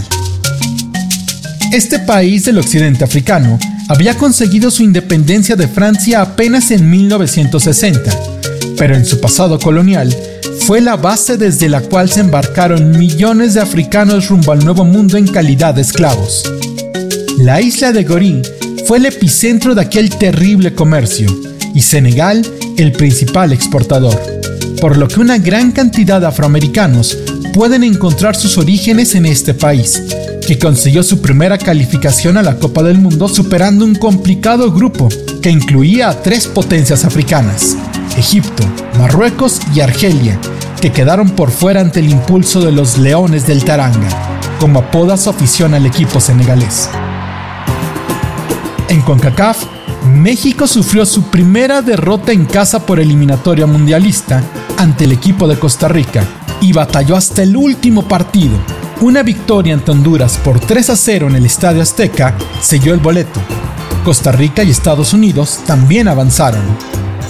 Este 1.73 1.99
país 1.99 2.45
del 2.45 2.59
occidente 2.59 3.03
africano 3.03 3.59
había 3.89 4.17
conseguido 4.17 4.71
su 4.71 4.81
independencia 4.81 5.57
de 5.57 5.67
Francia 5.67 6.21
apenas 6.21 6.71
en 6.71 6.89
1960, 6.89 8.30
pero 8.77 8.95
en 8.95 9.05
su 9.05 9.19
pasado 9.19 9.59
colonial 9.59 10.15
fue 10.59 10.81
la 10.81 10.95
base 10.95 11.37
desde 11.37 11.69
la 11.69 11.81
cual 11.81 12.09
se 12.09 12.21
embarcaron 12.21 12.97
millones 12.97 13.55
de 13.55 13.61
africanos 13.61 14.29
rumbo 14.29 14.51
al 14.51 14.63
Nuevo 14.63 14.85
Mundo 14.85 15.17
en 15.17 15.27
calidad 15.27 15.73
de 15.73 15.81
esclavos. 15.81 16.51
La 17.39 17.61
isla 17.61 17.91
de 17.91 18.03
Gorin 18.03 18.41
fue 18.85 18.97
el 18.97 19.05
epicentro 19.05 19.75
de 19.75 19.81
aquel 19.81 20.09
terrible 20.09 20.73
comercio 20.73 21.27
y 21.73 21.81
Senegal 21.81 22.45
el 22.77 22.91
principal 22.91 23.53
exportador, 23.53 24.19
por 24.79 24.97
lo 24.97 25.07
que 25.07 25.19
una 25.19 25.37
gran 25.37 25.71
cantidad 25.71 26.21
de 26.21 26.27
afroamericanos 26.27 27.17
pueden 27.53 27.83
encontrar 27.83 28.35
sus 28.35 28.57
orígenes 28.57 29.15
en 29.15 29.25
este 29.25 29.53
país, 29.53 30.01
que 30.45 30.57
consiguió 30.57 31.03
su 31.03 31.21
primera 31.21 31.57
calificación 31.57 32.37
a 32.37 32.43
la 32.43 32.57
Copa 32.57 32.83
del 32.83 32.97
Mundo 32.97 33.27
superando 33.27 33.85
un 33.85 33.95
complicado 33.95 34.71
grupo 34.71 35.09
que 35.41 35.49
incluía 35.49 36.09
a 36.09 36.21
tres 36.21 36.47
potencias 36.47 37.03
africanas, 37.05 37.75
Egipto, 38.17 38.63
Marruecos 38.97 39.59
y 39.73 39.79
Argelia, 39.79 40.39
que 40.81 40.91
quedaron 40.91 41.29
por 41.29 41.51
fuera 41.51 41.81
ante 41.81 41.99
el 41.99 42.09
impulso 42.09 42.61
de 42.61 42.71
los 42.71 42.97
Leones 42.97 43.47
del 43.47 43.63
Taranga, 43.63 44.09
como 44.59 44.79
apoda 44.79 45.17
su 45.17 45.29
afición 45.29 45.73
al 45.73 45.85
equipo 45.85 46.19
senegalés. 46.19 46.89
En 48.89 49.01
CONCACAF, 49.01 49.63
México 50.13 50.67
sufrió 50.67 51.05
su 51.05 51.23
primera 51.23 51.81
derrota 51.81 52.31
en 52.31 52.45
casa 52.45 52.85
por 52.85 52.99
eliminatoria 52.99 53.65
mundialista 53.65 54.43
ante 54.77 55.05
el 55.05 55.11
equipo 55.11 55.47
de 55.47 55.57
Costa 55.57 55.87
Rica 55.87 56.25
y 56.59 56.73
batalló 56.73 57.15
hasta 57.15 57.43
el 57.43 57.55
último 57.55 58.07
partido. 58.07 58.57
Una 59.01 59.23
victoria 59.23 59.73
ante 59.73 59.91
Honduras 59.91 60.37
por 60.43 60.59
3 60.59 60.89
a 60.89 60.95
0 60.95 61.27
en 61.29 61.35
el 61.35 61.45
Estadio 61.45 61.81
Azteca 61.81 62.35
selló 62.61 62.93
el 62.93 62.99
boleto. 62.99 63.39
Costa 64.03 64.31
Rica 64.31 64.63
y 64.63 64.71
Estados 64.71 65.13
Unidos 65.13 65.59
también 65.65 66.07
avanzaron. 66.07 66.61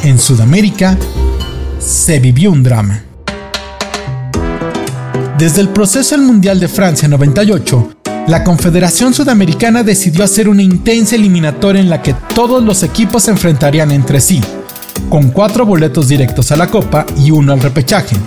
En 0.03 0.17
Sudamérica 0.17 0.97
se 1.79 2.19
vivió 2.19 2.51
un 2.51 2.63
drama. 2.63 3.03
Desde 5.37 5.61
el 5.61 5.69
proceso 5.69 6.15
del 6.15 6.25
Mundial 6.25 6.59
de 6.59 6.67
Francia 6.67 7.07
98, 7.07 7.97
la 8.27 8.43
Confederación 8.43 9.13
Sudamericana 9.13 9.83
decidió 9.83 10.23
hacer 10.23 10.49
una 10.49 10.63
intensa 10.63 11.15
eliminatoria 11.15 11.81
en 11.81 11.89
la 11.89 12.01
que 12.01 12.15
todos 12.33 12.63
los 12.63 12.81
equipos 12.81 13.23
se 13.23 13.31
enfrentarían 13.31 13.91
entre 13.91 14.21
sí, 14.21 14.41
con 15.07 15.29
cuatro 15.29 15.67
boletos 15.67 16.07
directos 16.07 16.51
a 16.51 16.55
la 16.55 16.65
Copa 16.65 17.05
y 17.17 17.29
uno 17.29 17.53
al 17.53 17.61
repechaje. 17.61 18.17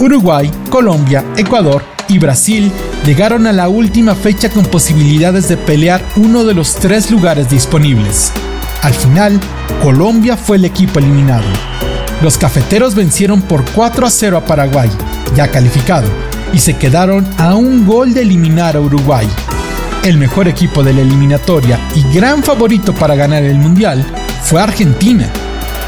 Uruguay, 0.00 0.50
Colombia, 0.70 1.22
Ecuador 1.36 1.82
y 2.08 2.18
Brasil 2.18 2.72
llegaron 3.04 3.46
a 3.46 3.52
la 3.52 3.68
última 3.68 4.14
fecha 4.14 4.48
con 4.48 4.64
posibilidades 4.64 5.48
de 5.48 5.58
pelear 5.58 6.02
uno 6.16 6.44
de 6.44 6.54
los 6.54 6.76
tres 6.76 7.10
lugares 7.10 7.50
disponibles. 7.50 8.32
Al 8.82 8.94
final, 8.94 9.38
Colombia 9.82 10.36
fue 10.36 10.56
el 10.56 10.64
equipo 10.64 10.98
eliminado. 10.98 11.44
Los 12.22 12.38
cafeteros 12.38 12.94
vencieron 12.94 13.42
por 13.42 13.64
4 13.72 14.06
a 14.06 14.10
0 14.10 14.38
a 14.38 14.44
Paraguay, 14.44 14.90
ya 15.34 15.48
calificado, 15.48 16.08
y 16.52 16.58
se 16.58 16.76
quedaron 16.76 17.26
a 17.38 17.54
un 17.54 17.86
gol 17.86 18.14
de 18.14 18.22
eliminar 18.22 18.76
a 18.76 18.80
Uruguay. 18.80 19.28
El 20.02 20.16
mejor 20.16 20.48
equipo 20.48 20.82
de 20.82 20.94
la 20.94 21.02
eliminatoria 21.02 21.78
y 21.94 22.02
gran 22.14 22.42
favorito 22.42 22.94
para 22.94 23.14
ganar 23.14 23.42
el 23.42 23.58
Mundial 23.58 24.04
fue 24.42 24.62
Argentina. 24.62 25.28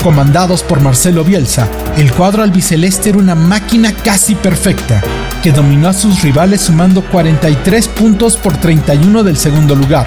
Comandados 0.02 0.62
por 0.62 0.80
Marcelo 0.80 1.25
Bielsa, 1.25 1.68
el 1.96 2.12
cuadro 2.12 2.42
albiceleste 2.42 3.11
era 3.11 3.18
una 3.18 3.34
máquina 3.34 3.92
casi 3.94 4.34
perfecta, 4.34 5.00
que 5.42 5.52
dominó 5.52 5.88
a 5.88 5.94
sus 5.94 6.22
rivales 6.22 6.61
sumando 6.61 7.02
43 7.02 7.88
puntos 7.88 8.37
por 8.37 8.56
31 8.58 9.22
del 9.22 9.38
segundo 9.38 9.75
lugar, 9.75 10.06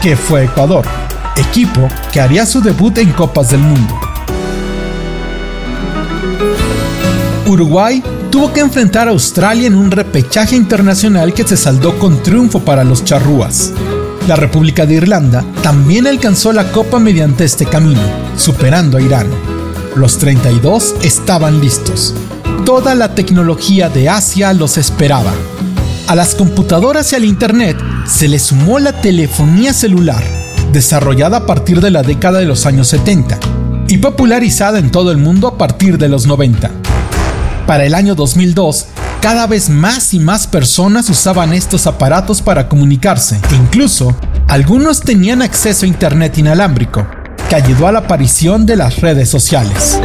que 0.00 0.16
fue 0.16 0.44
Ecuador, 0.44 0.84
equipo 1.36 1.88
que 2.12 2.20
haría 2.20 2.46
su 2.46 2.60
debut 2.60 2.98
en 2.98 3.12
Copas 3.12 3.50
del 3.50 3.60
Mundo. 3.60 3.94
Uruguay 7.46 8.02
tuvo 8.30 8.52
que 8.52 8.60
enfrentar 8.60 9.06
a 9.06 9.12
Australia 9.12 9.66
en 9.66 9.74
un 9.74 9.90
repechaje 9.90 10.56
internacional 10.56 11.34
que 11.34 11.46
se 11.46 11.56
saldó 11.56 11.98
con 11.98 12.22
triunfo 12.22 12.60
para 12.60 12.82
los 12.82 13.04
charrúas. 13.04 13.72
La 14.26 14.36
República 14.36 14.86
de 14.86 14.94
Irlanda 14.94 15.44
también 15.62 16.06
alcanzó 16.06 16.52
la 16.52 16.72
Copa 16.72 16.98
mediante 16.98 17.44
este 17.44 17.66
camino, 17.66 18.00
superando 18.36 18.96
a 18.96 19.02
Irán. 19.02 19.28
Los 19.94 20.18
32 20.18 20.94
estaban 21.02 21.60
listos. 21.60 22.14
Toda 22.64 22.94
la 22.94 23.14
tecnología 23.14 23.90
de 23.90 24.08
Asia 24.08 24.52
los 24.54 24.78
esperaba. 24.78 25.32
A 26.06 26.14
las 26.14 26.34
computadoras 26.34 27.12
y 27.12 27.16
al 27.16 27.24
Internet 27.24 27.76
se 28.06 28.26
le 28.26 28.38
sumó 28.38 28.78
la 28.78 29.00
telefonía 29.00 29.72
celular, 29.72 30.24
desarrollada 30.74 31.38
a 31.38 31.46
partir 31.46 31.80
de 31.80 31.90
la 31.90 32.02
década 32.02 32.40
de 32.40 32.44
los 32.44 32.66
años 32.66 32.88
70 32.88 33.38
y 33.88 33.98
popularizada 33.98 34.78
en 34.80 34.90
todo 34.90 35.12
el 35.12 35.18
mundo 35.18 35.46
a 35.46 35.56
partir 35.56 35.96
de 35.96 36.08
los 36.08 36.26
90. 36.26 36.70
Para 37.66 37.86
el 37.86 37.94
año 37.94 38.14
2002, 38.14 38.86
cada 39.22 39.46
vez 39.46 39.70
más 39.70 40.12
y 40.12 40.18
más 40.18 40.46
personas 40.46 41.08
usaban 41.08 41.54
estos 41.54 41.86
aparatos 41.86 42.42
para 42.42 42.68
comunicarse 42.68 43.40
e 43.52 43.54
incluso 43.54 44.14
algunos 44.48 45.00
tenían 45.00 45.42
acceso 45.42 45.86
a 45.86 45.88
Internet 45.88 46.36
inalámbrico, 46.38 47.06
que 47.48 47.54
ayudó 47.54 47.86
a 47.86 47.92
la 47.92 48.00
aparición 48.00 48.66
de 48.66 48.76
las 48.76 49.00
redes 49.00 49.30
sociales. 49.30 49.98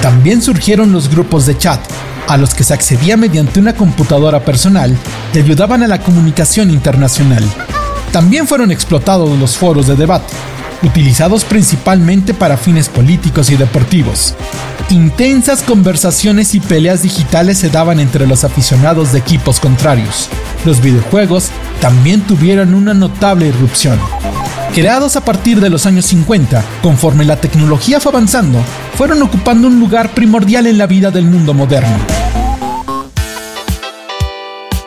También 0.00 0.42
surgieron 0.42 0.90
los 0.90 1.08
grupos 1.08 1.44
de 1.46 1.56
chat, 1.56 1.80
a 2.26 2.38
los 2.38 2.54
que 2.54 2.64
se 2.64 2.72
accedía 2.72 3.18
mediante 3.18 3.60
una 3.60 3.74
computadora 3.74 4.42
personal 4.42 4.96
que 5.34 5.40
ayudaban 5.40 5.82
a 5.82 5.86
la 5.86 6.00
comunicación 6.00 6.70
internacional. 6.70 7.44
También 8.14 8.46
fueron 8.46 8.70
explotados 8.70 9.36
los 9.40 9.56
foros 9.56 9.88
de 9.88 9.96
debate, 9.96 10.32
utilizados 10.84 11.42
principalmente 11.42 12.32
para 12.32 12.56
fines 12.56 12.88
políticos 12.88 13.50
y 13.50 13.56
deportivos. 13.56 14.36
Intensas 14.88 15.64
conversaciones 15.64 16.54
y 16.54 16.60
peleas 16.60 17.02
digitales 17.02 17.58
se 17.58 17.70
daban 17.70 17.98
entre 17.98 18.28
los 18.28 18.44
aficionados 18.44 19.10
de 19.10 19.18
equipos 19.18 19.58
contrarios. 19.58 20.28
Los 20.64 20.80
videojuegos 20.80 21.48
también 21.80 22.20
tuvieron 22.20 22.74
una 22.74 22.94
notable 22.94 23.48
irrupción. 23.48 23.98
Creados 24.72 25.16
a 25.16 25.24
partir 25.24 25.60
de 25.60 25.70
los 25.70 25.84
años 25.84 26.06
50, 26.06 26.62
conforme 26.82 27.24
la 27.24 27.40
tecnología 27.40 27.98
fue 27.98 28.12
avanzando, 28.12 28.60
fueron 28.96 29.20
ocupando 29.22 29.66
un 29.66 29.80
lugar 29.80 30.14
primordial 30.14 30.68
en 30.68 30.78
la 30.78 30.86
vida 30.86 31.10
del 31.10 31.24
mundo 31.24 31.52
moderno. 31.52 32.43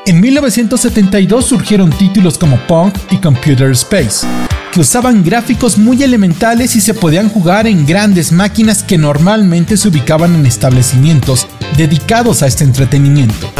En 0.07 0.21
1972 0.21 1.43
surgieron 1.43 1.89
títulos 1.89 2.37
como 2.37 2.55
Punk 2.65 2.95
y 3.11 3.17
Computer 3.17 3.71
Space, 3.71 4.25
que 4.71 4.79
usaban 4.79 5.21
gráficos 5.21 5.77
muy 5.77 6.01
elementales 6.01 6.77
y 6.77 6.79
se 6.79 6.93
podían 6.93 7.27
jugar 7.27 7.67
en 7.67 7.85
grandes 7.85 8.31
máquinas 8.31 8.83
que 8.83 8.97
normalmente 8.97 9.75
se 9.75 9.89
ubicaban 9.89 10.33
en 10.33 10.45
establecimientos 10.45 11.45
dedicados 11.75 12.41
a 12.41 12.47
este 12.47 12.63
entretenimiento. 12.63 13.51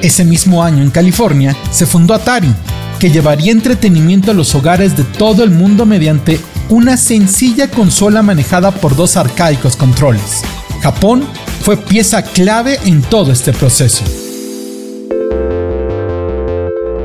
Ese 0.00 0.24
mismo 0.24 0.62
año 0.62 0.82
en 0.82 0.90
California 0.90 1.54
se 1.70 1.84
fundó 1.84 2.14
Atari, 2.14 2.54
que 2.98 3.10
llevaría 3.10 3.52
entretenimiento 3.52 4.30
a 4.30 4.34
los 4.34 4.54
hogares 4.54 4.96
de 4.96 5.04
todo 5.04 5.44
el 5.44 5.50
mundo 5.50 5.84
mediante 5.84 6.40
una 6.70 6.96
sencilla 6.96 7.68
consola 7.68 8.22
manejada 8.22 8.70
por 8.70 8.96
dos 8.96 9.18
arcaicos 9.18 9.76
controles. 9.76 10.44
Japón 10.80 11.28
fue 11.60 11.76
pieza 11.76 12.22
clave 12.22 12.78
en 12.86 13.02
todo 13.02 13.32
este 13.32 13.52
proceso. 13.52 14.02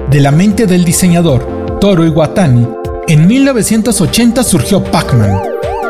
De 0.09 0.19
la 0.19 0.31
mente 0.31 0.65
del 0.65 0.83
diseñador 0.83 1.77
Toro 1.79 2.03
Iwatani, 2.03 2.67
en 3.07 3.27
1980 3.27 4.43
surgió 4.43 4.83
Pac-Man, 4.83 5.39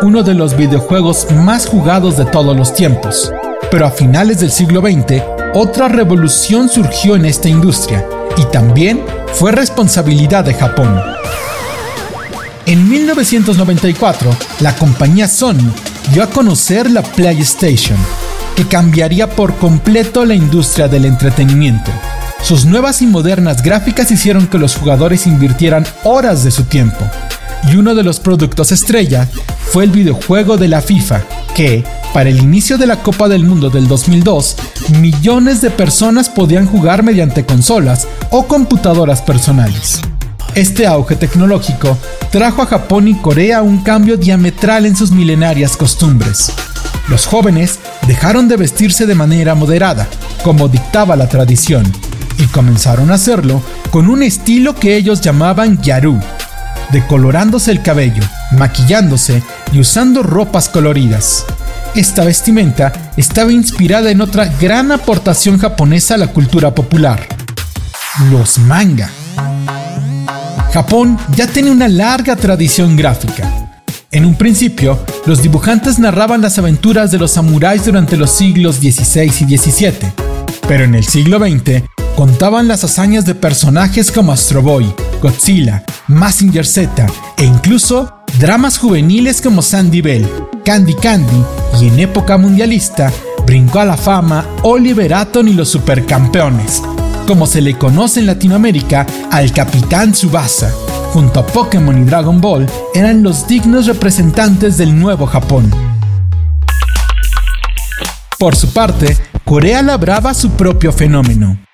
uno 0.02 0.24
de 0.24 0.34
los 0.34 0.58
videojuegos 0.58 1.32
más 1.32 1.66
jugados 1.66 2.18
de 2.18 2.26
todos 2.26 2.54
los 2.54 2.74
tiempos. 2.74 3.32
Pero 3.72 3.86
a 3.86 3.92
finales 3.92 4.42
del 4.42 4.52
siglo 4.52 4.82
XX, 4.82 5.24
otra 5.54 5.88
revolución 5.88 6.68
surgió 6.68 7.16
en 7.16 7.24
esta 7.24 7.48
industria 7.48 8.06
y 8.36 8.44
también 8.52 9.02
fue 9.36 9.54
responsabilidad 9.54 10.44
de 10.44 10.54
Japón. 10.54 11.00
En 12.66 12.90
1994, 12.90 14.36
la 14.60 14.76
compañía 14.76 15.30
Sony 15.30 15.72
dio 16.12 16.24
a 16.24 16.28
conocer 16.28 16.92
la 16.92 17.04
PlayStation, 17.04 17.98
que 18.58 18.68
cambiaría 18.68 19.30
por 19.30 19.56
completo 19.56 20.26
la 20.26 20.36
industria 20.36 20.90
del 20.90 21.06
entretenimiento. 21.06 21.90
Sus 22.41 22.65
nuevas 22.65 23.02
y 23.02 23.08
modernas 23.08 23.62
gráficas 23.62 24.12
hicieron 24.12 24.47
que 24.47 24.58
los 24.58 24.75
jugadores 24.75 25.28
invirtieran 25.28 25.86
horas 26.04 26.43
de 26.43 26.52
su 26.52 26.63
tiempo. 26.63 27.06
Y 27.71 27.75
uno 27.75 27.93
de 27.93 28.04
los 28.04 28.19
productos 28.19 28.71
estrella 28.71 29.28
fue 29.71 29.84
el 29.84 29.91
videojuego 29.91 30.58
de 30.58 30.67
la 30.67 30.82
FIFA, 30.82 31.21
que, 31.54 31.84
para 32.13 32.30
el 32.30 32.39
inicio 32.39 32.78
de 32.78 32.88
la 32.88 32.97
Copa 33.04 33.28
del 33.28 33.43
Mundo 33.45 33.69
del 33.69 33.88
2002, 33.88 34.56
millones 34.99 35.62
de 35.62 35.69
personas 35.69 36.30
podían 36.30 36.65
jugar 36.65 37.04
mediante 37.04 37.45
consolas 37.45 38.08
o 38.32 38.47
computadoras 38.47 39.21
personales. 39.21 40.02
Este 40.56 40.88
auge 40.88 41.15
tecnológico 41.15 41.97
trajo 42.32 42.63
a 42.63 42.65
Japón 42.65 43.08
y 43.08 43.15
Corea 43.15 43.62
un 43.62 43.84
cambio 43.84 44.17
diametral 44.17 44.86
en 44.86 44.95
sus 44.95 45.12
milenarias 45.12 45.78
costumbres. 45.78 46.52
Los 47.08 47.28
jóvenes 47.28 47.80
dejaron 48.08 48.47
de 48.47 48.58
vestirse 48.58 49.06
de 49.06 49.15
manera 49.15 49.54
moderada, 49.54 50.08
como 50.43 50.67
dictaba 50.67 51.15
la 51.15 51.28
tradición, 51.28 51.84
y 52.39 52.47
comenzaron 52.47 53.12
a 53.12 53.15
hacerlo 53.15 53.62
con 53.91 54.10
un 54.10 54.23
estilo 54.23 54.73
que 54.73 54.95
ellos 54.95 55.21
llamaban 55.21 55.82
yaru, 55.82 56.19
decolorándose 56.91 57.71
el 57.71 57.84
cabello, 57.84 58.23
maquillándose 58.54 59.43
y 59.73 59.80
usando 59.80 60.23
ropas 60.23 60.69
coloridas. 60.69 61.45
Esta 61.95 62.23
vestimenta 62.23 63.12
estaba 63.17 63.52
inspirada 63.52 64.10
en 64.10 64.21
otra 64.21 64.45
gran 64.60 64.91
aportación 64.91 65.58
japonesa 65.58 66.15
a 66.15 66.17
la 66.17 66.28
cultura 66.28 66.73
popular, 66.73 67.28
los 68.32 68.58
manga. 68.60 69.10
Japón 70.71 71.17
ya 71.36 71.47
tiene 71.47 71.71
una 71.71 71.88
larga 71.88 72.36
tradición 72.36 72.95
gráfica. 72.95 73.52
En 74.12 74.25
un 74.25 74.36
principio, 74.36 75.04
los 75.25 75.41
dibujantes 75.41 75.99
narraban 75.99 76.41
las 76.41 76.58
aventuras 76.58 77.12
de 77.12 77.17
los 77.17 77.32
samuráis 77.32 77.86
durante 77.86 78.17
los 78.17 78.32
siglos 78.32 78.78
XVI 78.78 79.25
y 79.25 79.58
XVII, 79.58 80.13
pero 80.67 80.86
en 80.86 80.95
el 80.95 81.06
siglo 81.06 81.38
XX 81.38 81.84
contaban 82.20 82.68
las 82.68 82.84
hazañas 82.84 83.24
de 83.24 83.34
personajes 83.34 84.12
como 84.12 84.34
Astro 84.34 84.62
Boy, 84.62 84.94
Godzilla, 85.22 85.86
Massinger 86.10 86.66
Z 86.66 87.08
e 87.38 87.46
incluso 87.46 88.14
dramas 88.40 88.78
juveniles 88.78 89.42
como 89.42 89.62
Sandy 89.62 90.02
Bell, 90.02 90.30
Candy 90.66 90.96
Candy 90.96 91.42
y 91.80 91.88
en 91.88 91.98
época 91.98 92.38
mundialista 92.38 93.10
brincó 93.46 93.80
a 93.80 93.86
la 93.86 93.96
fama 93.96 94.46
Oliver 94.64 95.14
Atom 95.14 95.48
y 95.48 95.54
los 95.54 95.70
supercampeones, 95.70 96.84
como 97.26 97.48
se 97.48 97.62
le 97.62 97.78
conoce 97.78 98.20
en 98.20 98.26
Latinoamérica 98.26 99.08
al 99.32 99.54
Capitán 99.54 100.12
Tsubasa. 100.12 100.74
Junto 101.14 101.40
a 101.40 101.48
Pokémon 101.48 102.02
y 102.02 102.04
Dragon 102.04 102.42
Ball, 102.42 102.70
eran 102.94 103.24
los 103.24 103.48
dignos 103.48 103.86
representantes 103.86 104.78
del 104.78 105.00
nuevo 105.00 105.26
Japón. 105.26 105.72
Por 108.38 108.58
su 108.58 108.74
parte, 108.74 109.18
Corea 109.46 109.82
labraba 109.82 110.34
su 110.34 110.50
propio 110.50 110.92
fenómeno. 110.92 111.69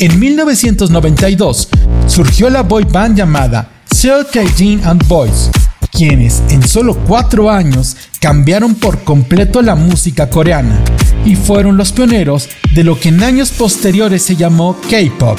En 0.00 0.18
1992 0.18 1.68
surgió 2.08 2.50
la 2.50 2.64
boy 2.64 2.82
band 2.82 3.16
llamada 3.16 3.70
Seo 3.88 4.24
Tae-jin 4.24 4.84
and 4.84 5.06
Boys, 5.06 5.50
quienes 5.92 6.42
en 6.50 6.66
solo 6.66 6.96
cuatro 7.06 7.48
años 7.48 7.96
cambiaron 8.18 8.74
por 8.74 9.04
completo 9.04 9.62
la 9.62 9.76
música 9.76 10.28
coreana 10.28 10.82
y 11.24 11.36
fueron 11.36 11.76
los 11.76 11.92
pioneros 11.92 12.48
de 12.74 12.82
lo 12.82 12.98
que 12.98 13.10
en 13.10 13.22
años 13.22 13.52
posteriores 13.52 14.24
se 14.24 14.34
llamó 14.34 14.76
K-pop. 14.90 15.38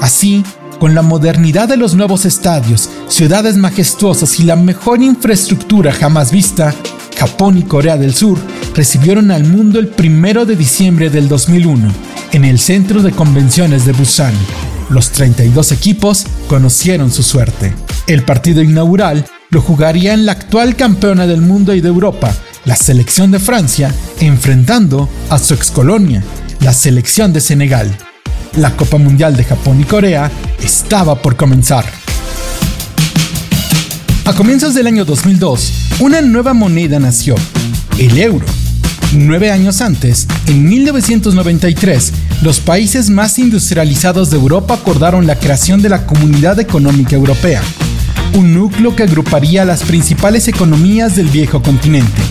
Así 0.00 0.42
con 0.78 0.94
la 0.94 1.02
modernidad 1.02 1.68
de 1.68 1.76
los 1.76 1.94
nuevos 1.94 2.24
estadios, 2.24 2.88
ciudades 3.08 3.58
majestuosas 3.58 4.40
y 4.40 4.44
la 4.44 4.56
mejor 4.56 5.02
infraestructura 5.02 5.92
jamás 5.92 6.32
vista, 6.32 6.74
Japón 7.22 7.56
y 7.56 7.62
Corea 7.62 7.96
del 7.96 8.14
Sur 8.14 8.36
recibieron 8.74 9.30
al 9.30 9.44
mundo 9.44 9.78
el 9.78 9.92
1 9.96 10.44
de 10.44 10.56
diciembre 10.56 11.08
del 11.08 11.28
2001 11.28 11.88
en 12.32 12.44
el 12.44 12.58
Centro 12.58 13.00
de 13.00 13.12
Convenciones 13.12 13.84
de 13.84 13.92
Busan. 13.92 14.34
Los 14.90 15.10
32 15.10 15.70
equipos 15.70 16.26
conocieron 16.48 17.12
su 17.12 17.22
suerte. 17.22 17.74
El 18.08 18.24
partido 18.24 18.60
inaugural 18.60 19.24
lo 19.50 19.60
jugaría 19.60 20.14
en 20.14 20.26
la 20.26 20.32
actual 20.32 20.74
campeona 20.74 21.28
del 21.28 21.42
mundo 21.42 21.72
y 21.76 21.80
de 21.80 21.90
Europa, 21.90 22.34
la 22.64 22.74
selección 22.74 23.30
de 23.30 23.38
Francia, 23.38 23.94
enfrentando 24.18 25.08
a 25.30 25.38
su 25.38 25.54
excolonia, 25.54 26.24
la 26.58 26.72
selección 26.72 27.32
de 27.32 27.40
Senegal. 27.40 27.96
La 28.56 28.74
Copa 28.74 28.98
Mundial 28.98 29.36
de 29.36 29.44
Japón 29.44 29.80
y 29.80 29.84
Corea 29.84 30.28
estaba 30.60 31.22
por 31.22 31.36
comenzar. 31.36 32.01
A 34.24 34.34
comienzos 34.34 34.74
del 34.74 34.86
año 34.86 35.04
2002, 35.04 35.72
una 35.98 36.20
nueva 36.20 36.54
moneda 36.54 37.00
nació, 37.00 37.34
el 37.98 38.16
euro. 38.18 38.46
Nueve 39.14 39.50
años 39.50 39.80
antes, 39.80 40.28
en 40.46 40.64
1993, 40.68 42.12
los 42.40 42.60
países 42.60 43.10
más 43.10 43.40
industrializados 43.40 44.30
de 44.30 44.36
Europa 44.36 44.74
acordaron 44.74 45.26
la 45.26 45.40
creación 45.40 45.82
de 45.82 45.88
la 45.88 46.06
Comunidad 46.06 46.60
Económica 46.60 47.16
Europea, 47.16 47.60
un 48.34 48.54
núcleo 48.54 48.94
que 48.94 49.02
agruparía 49.02 49.64
las 49.64 49.82
principales 49.82 50.46
economías 50.46 51.16
del 51.16 51.26
viejo 51.26 51.60
continente. 51.60 52.22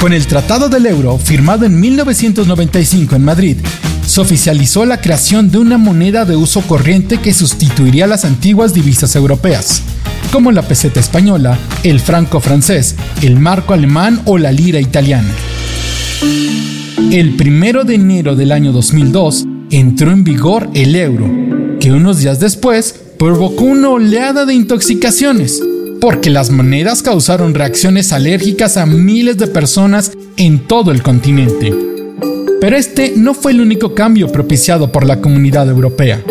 Con 0.00 0.12
el 0.12 0.26
Tratado 0.26 0.68
del 0.68 0.84
Euro, 0.84 1.16
firmado 1.16 1.64
en 1.64 1.80
1995 1.80 3.16
en 3.16 3.24
Madrid, 3.24 3.56
se 4.06 4.20
oficializó 4.20 4.84
la 4.84 5.00
creación 5.00 5.50
de 5.50 5.56
una 5.56 5.78
moneda 5.78 6.26
de 6.26 6.36
uso 6.36 6.60
corriente 6.60 7.20
que 7.20 7.32
sustituiría 7.32 8.06
las 8.06 8.26
antiguas 8.26 8.74
divisas 8.74 9.16
europeas, 9.16 9.82
como 10.32 10.52
la 10.52 10.62
peseta 10.62 11.00
española, 11.00 11.58
el 11.82 12.00
franco 12.00 12.40
francés, 12.40 12.96
el 13.22 13.38
marco 13.38 13.74
alemán 13.74 14.20
o 14.24 14.38
la 14.38 14.52
lira 14.52 14.80
italiana. 14.80 15.30
El 17.10 17.36
primero 17.36 17.84
de 17.84 17.94
enero 17.94 18.36
del 18.36 18.52
año 18.52 18.72
2002 18.72 19.46
entró 19.70 20.10
en 20.10 20.24
vigor 20.24 20.68
el 20.74 20.94
euro, 20.96 21.30
que 21.80 21.92
unos 21.92 22.18
días 22.18 22.40
después 22.40 22.94
provocó 23.18 23.64
una 23.64 23.90
oleada 23.90 24.44
de 24.44 24.54
intoxicaciones, 24.54 25.62
porque 26.00 26.30
las 26.30 26.50
monedas 26.50 27.02
causaron 27.02 27.54
reacciones 27.54 28.12
alérgicas 28.12 28.76
a 28.76 28.86
miles 28.86 29.38
de 29.38 29.48
personas 29.48 30.12
en 30.36 30.60
todo 30.60 30.92
el 30.92 31.02
continente. 31.02 31.74
Pero 32.60 32.76
este 32.76 33.14
no 33.16 33.34
fue 33.34 33.52
el 33.52 33.60
único 33.60 33.94
cambio 33.94 34.30
propiciado 34.30 34.92
por 34.92 35.06
la 35.06 35.20
comunidad 35.20 35.68
europea. 35.68 36.22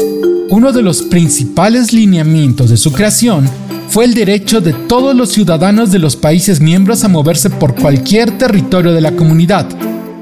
Uno 0.50 0.72
de 0.72 0.82
los 0.82 1.02
principales 1.02 1.92
lineamientos 1.92 2.70
de 2.70 2.78
su 2.78 2.94
creación 2.94 3.50
fue 3.90 4.06
el 4.06 4.14
derecho 4.14 4.62
de 4.62 4.74
todos 4.74 5.16
los 5.16 5.32
ciudadanos 5.32 5.92
de 5.92 6.00
los 6.00 6.16
países 6.16 6.60
miembros 6.60 7.04
a 7.04 7.08
moverse 7.08 7.50
por 7.50 7.76
cualquier 7.76 8.38
territorio 8.38 8.92
de 8.92 9.02
la 9.02 9.14
comunidad 9.14 9.68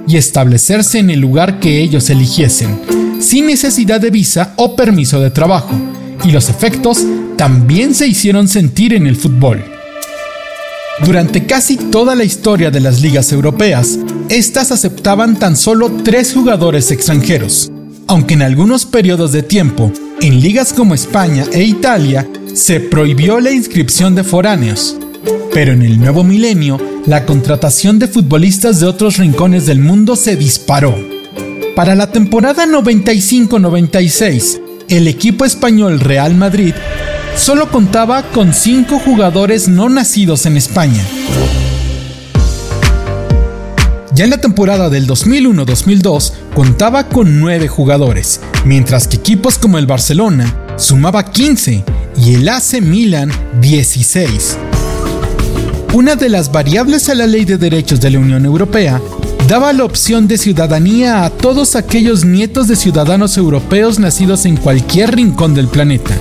y 0.08 0.17
establecerse 0.17 0.99
en 0.99 1.10
el 1.10 1.19
lugar 1.19 1.60
que 1.60 1.82
ellos 1.82 2.10
eligiesen, 2.10 2.80
sin 3.19 3.47
necesidad 3.47 3.99
de 3.99 4.12
visa 4.12 4.54
o 4.58 4.75
permiso 4.75 5.19
de 5.19 5.32
trabajo, 5.32 5.73
y 6.23 6.32
los 6.32 6.49
efectos 6.49 7.04
también 7.38 7.95
se 7.95 8.08
hicieron 8.08 8.47
sentir 8.47 8.93
en 8.93 9.08
el 9.08 9.15
fútbol. 9.15 9.63
Durante 11.04 11.45
casi 11.45 11.75
toda 11.75 12.15
la 12.15 12.23
historia 12.23 12.71
de 12.71 12.80
las 12.80 13.01
ligas 13.01 13.32
europeas, 13.32 13.99
estas 14.30 14.71
aceptaban 14.71 15.38
tan 15.38 15.58
solo 15.58 15.91
tres 16.04 16.34
jugadores 16.34 16.91
extranjeros, 16.91 17.71
aunque 18.08 18.36
en 18.36 18.43
algunos 18.43 18.86
periodos 18.86 19.32
de 19.32 19.43
tiempo, 19.43 19.91
en 20.21 20.39
ligas 20.39 20.71
como 20.71 20.93
España 20.93 21.45
e 21.51 21.63
Italia, 21.63 22.25
se 22.55 22.79
prohibió 22.79 23.41
la 23.41 23.51
inscripción 23.51 24.15
de 24.15 24.23
foráneos. 24.23 24.95
Pero 25.53 25.73
en 25.73 25.81
el 25.81 25.99
nuevo 25.99 26.23
milenio, 26.23 26.79
la 27.05 27.25
contratación 27.25 27.99
de 27.99 28.07
futbolistas 28.07 28.79
de 28.79 28.85
otros 28.85 29.17
rincones 29.17 29.65
del 29.65 29.79
mundo 29.79 30.15
se 30.15 30.37
disparó. 30.37 30.95
Para 31.75 31.95
la 31.95 32.11
temporada 32.11 32.65
95-96, 32.65 34.61
el 34.87 35.09
equipo 35.09 35.43
español 35.43 35.99
Real 35.99 36.33
Madrid 36.35 36.73
solo 37.35 37.69
contaba 37.69 38.23
con 38.31 38.53
5 38.53 38.99
jugadores 38.99 39.67
no 39.67 39.89
nacidos 39.89 40.45
en 40.45 40.55
España. 40.55 41.03
Ya 44.13 44.23
en 44.23 44.29
la 44.29 44.37
temporada 44.37 44.89
del 44.89 45.07
2001-2002 45.07 46.31
contaba 46.53 47.09
con 47.09 47.41
9 47.41 47.67
jugadores, 47.67 48.39
mientras 48.63 49.09
que 49.09 49.17
equipos 49.17 49.57
como 49.57 49.77
el 49.77 49.87
Barcelona 49.87 50.55
sumaba 50.77 51.25
15 51.25 51.83
y 52.17 52.36
el 52.36 52.47
AC 52.49 52.82
Milan 52.82 53.32
16. 53.62 54.58
Una 55.93 56.15
de 56.15 56.30
las 56.30 56.51
variables 56.51 57.10
a 57.10 57.15
la 57.15 57.28
ley 57.28 57.45
de 57.45 57.58
derechos 57.58 58.01
de 58.01 58.10
la 58.10 58.19
Unión 58.19 58.45
Europea 58.45 59.01
daba 59.47 59.73
la 59.73 59.86
opción 59.86 60.28
de 60.28 60.38
ciudadanía 60.38 61.23
a 61.23 61.30
todos 61.30 61.75
aquellos 61.75 62.25
nietos 62.25 62.67
de 62.67 62.75
ciudadanos 62.75 63.38
europeos 63.38 63.99
nacidos 63.99 64.45
en 64.45 64.58
cualquier 64.58 65.15
rincón 65.15 65.54
del 65.54 65.67
planeta. 65.67 66.15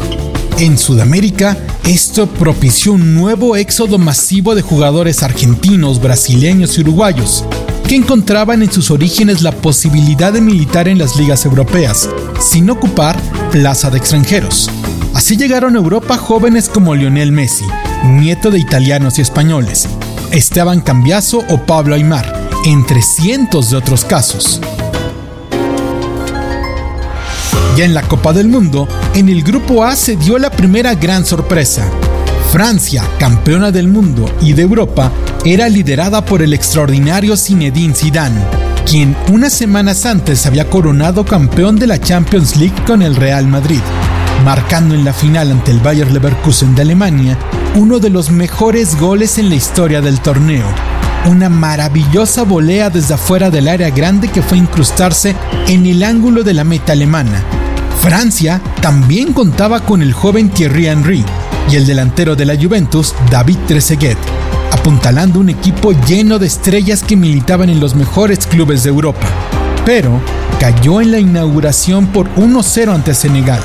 En 0.58 0.78
Sudamérica, 0.78 1.56
esto 1.84 2.28
propició 2.28 2.92
un 2.92 3.14
nuevo 3.14 3.56
éxodo 3.56 3.98
masivo 3.98 4.54
de 4.54 4.62
jugadores 4.62 5.22
argentinos, 5.22 6.00
brasileños 6.00 6.78
y 6.78 6.82
uruguayos, 6.82 7.44
que 7.88 7.96
encontraban 7.96 8.62
en 8.62 8.70
sus 8.70 8.90
orígenes 8.90 9.42
la 9.42 9.52
posibilidad 9.52 10.32
de 10.32 10.40
militar 10.40 10.86
en 10.86 10.98
las 10.98 11.16
ligas 11.16 11.44
europeas, 11.44 12.08
sin 12.40 12.70
ocupar 12.70 13.20
plaza 13.50 13.90
de 13.90 13.98
extranjeros. 13.98 14.70
Así 15.14 15.36
llegaron 15.36 15.76
a 15.76 15.78
Europa 15.78 16.18
jóvenes 16.18 16.68
como 16.68 16.94
Lionel 16.96 17.30
Messi, 17.30 17.64
nieto 18.04 18.50
de 18.50 18.58
italianos 18.58 19.18
y 19.18 19.22
españoles, 19.22 19.88
Esteban 20.32 20.80
Cambiaso 20.80 21.44
o 21.48 21.58
Pablo 21.58 21.94
Aymar, 21.94 22.48
entre 22.64 23.00
cientos 23.00 23.70
de 23.70 23.76
otros 23.76 24.04
casos. 24.04 24.60
Ya 27.76 27.84
en 27.84 27.94
la 27.94 28.02
Copa 28.02 28.32
del 28.32 28.48
Mundo, 28.48 28.88
en 29.14 29.28
el 29.28 29.44
Grupo 29.44 29.84
A 29.84 29.94
se 29.94 30.16
dio 30.16 30.36
la 30.36 30.50
primera 30.50 30.94
gran 30.96 31.24
sorpresa. 31.24 31.88
Francia, 32.50 33.04
campeona 33.18 33.70
del 33.70 33.86
mundo 33.86 34.28
y 34.40 34.52
de 34.52 34.62
Europa, 34.62 35.12
era 35.44 35.68
liderada 35.68 36.24
por 36.24 36.42
el 36.42 36.52
extraordinario 36.52 37.36
Zinedine 37.36 37.94
Zidane, 37.94 38.40
quien 38.84 39.16
unas 39.32 39.52
semanas 39.52 40.06
antes 40.06 40.44
había 40.44 40.68
coronado 40.68 41.24
campeón 41.24 41.76
de 41.76 41.86
la 41.86 42.00
Champions 42.00 42.56
League 42.56 42.84
con 42.86 43.02
el 43.02 43.16
Real 43.16 43.46
Madrid, 43.46 43.80
marcando 44.44 44.94
en 44.94 45.04
la 45.04 45.14
final 45.14 45.50
ante 45.50 45.70
el 45.70 45.80
Bayer 45.80 46.10
Leverkusen 46.12 46.74
de 46.74 46.82
Alemania 46.82 47.38
uno 47.76 47.98
de 47.98 48.10
los 48.10 48.30
mejores 48.30 48.96
goles 49.00 49.38
en 49.38 49.48
la 49.48 49.54
historia 49.54 50.02
del 50.02 50.20
torneo, 50.20 50.66
una 51.24 51.48
maravillosa 51.48 52.42
volea 52.42 52.90
desde 52.90 53.14
afuera 53.14 53.50
del 53.50 53.68
área 53.68 53.90
grande 53.90 54.28
que 54.28 54.42
fue 54.42 54.58
incrustarse 54.58 55.34
en 55.66 55.86
el 55.86 56.04
ángulo 56.04 56.44
de 56.44 56.54
la 56.54 56.62
meta 56.62 56.92
alemana. 56.92 57.42
Francia 58.02 58.60
también 58.82 59.32
contaba 59.32 59.80
con 59.80 60.02
el 60.02 60.12
joven 60.12 60.50
Thierry 60.50 60.88
Henry 60.88 61.24
y 61.70 61.76
el 61.76 61.86
delantero 61.86 62.36
de 62.36 62.44
la 62.44 62.54
Juventus, 62.54 63.14
David 63.30 63.58
Trezeguet, 63.66 64.18
apuntalando 64.70 65.40
un 65.40 65.48
equipo 65.48 65.92
lleno 66.06 66.38
de 66.38 66.46
estrellas 66.46 67.02
que 67.02 67.16
militaban 67.16 67.70
en 67.70 67.80
los 67.80 67.94
mejores 67.94 68.46
clubes 68.46 68.82
de 68.82 68.90
Europa. 68.90 69.26
Pero 69.86 70.20
cayó 70.60 71.00
en 71.00 71.10
la 71.12 71.18
inauguración 71.18 72.06
por 72.08 72.28
1-0 72.36 72.94
ante 72.94 73.14
Senegal. 73.14 73.62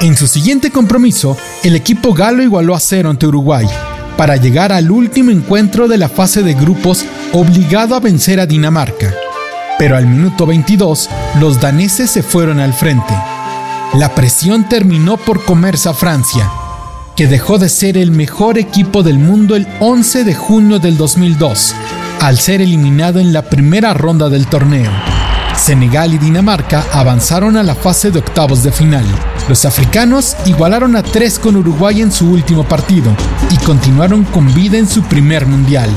En 0.00 0.14
su 0.14 0.26
siguiente 0.26 0.70
compromiso, 0.70 1.38
el 1.64 1.74
equipo 1.74 2.12
galo 2.12 2.42
igualó 2.42 2.74
a 2.74 2.80
0 2.80 3.08
ante 3.08 3.26
Uruguay, 3.26 3.66
para 4.18 4.36
llegar 4.36 4.70
al 4.70 4.90
último 4.90 5.30
encuentro 5.30 5.88
de 5.88 5.96
la 5.96 6.10
fase 6.10 6.42
de 6.42 6.52
grupos 6.52 7.06
obligado 7.32 7.94
a 7.94 8.00
vencer 8.00 8.38
a 8.38 8.46
Dinamarca. 8.46 9.14
Pero 9.78 9.96
al 9.96 10.06
minuto 10.06 10.44
22, 10.44 11.08
los 11.40 11.60
daneses 11.62 12.10
se 12.10 12.22
fueron 12.22 12.60
al 12.60 12.74
frente. 12.74 13.14
La 13.94 14.14
presión 14.14 14.68
terminó 14.68 15.16
por 15.16 15.44
comerse 15.44 15.88
a 15.88 15.94
Francia, 15.94 16.50
que 17.16 17.26
dejó 17.26 17.56
de 17.56 17.70
ser 17.70 17.96
el 17.96 18.10
mejor 18.10 18.58
equipo 18.58 19.02
del 19.02 19.18
mundo 19.18 19.56
el 19.56 19.66
11 19.80 20.24
de 20.24 20.34
junio 20.34 20.78
del 20.78 20.98
2002, 20.98 21.74
al 22.20 22.38
ser 22.38 22.60
eliminado 22.60 23.18
en 23.18 23.32
la 23.32 23.42
primera 23.42 23.94
ronda 23.94 24.28
del 24.28 24.46
torneo. 24.46 24.90
Senegal 25.56 26.12
y 26.12 26.18
Dinamarca 26.18 26.84
avanzaron 26.92 27.56
a 27.56 27.62
la 27.62 27.74
fase 27.74 28.10
de 28.10 28.18
octavos 28.18 28.62
de 28.62 28.72
final. 28.72 29.06
Los 29.48 29.64
africanos 29.64 30.36
igualaron 30.44 30.96
a 30.96 31.04
tres 31.04 31.38
con 31.38 31.54
Uruguay 31.54 32.02
en 32.02 32.10
su 32.10 32.28
último 32.28 32.64
partido 32.64 33.14
y 33.52 33.56
continuaron 33.64 34.24
con 34.24 34.52
vida 34.52 34.76
en 34.76 34.88
su 34.88 35.02
primer 35.02 35.46
mundial. 35.46 35.88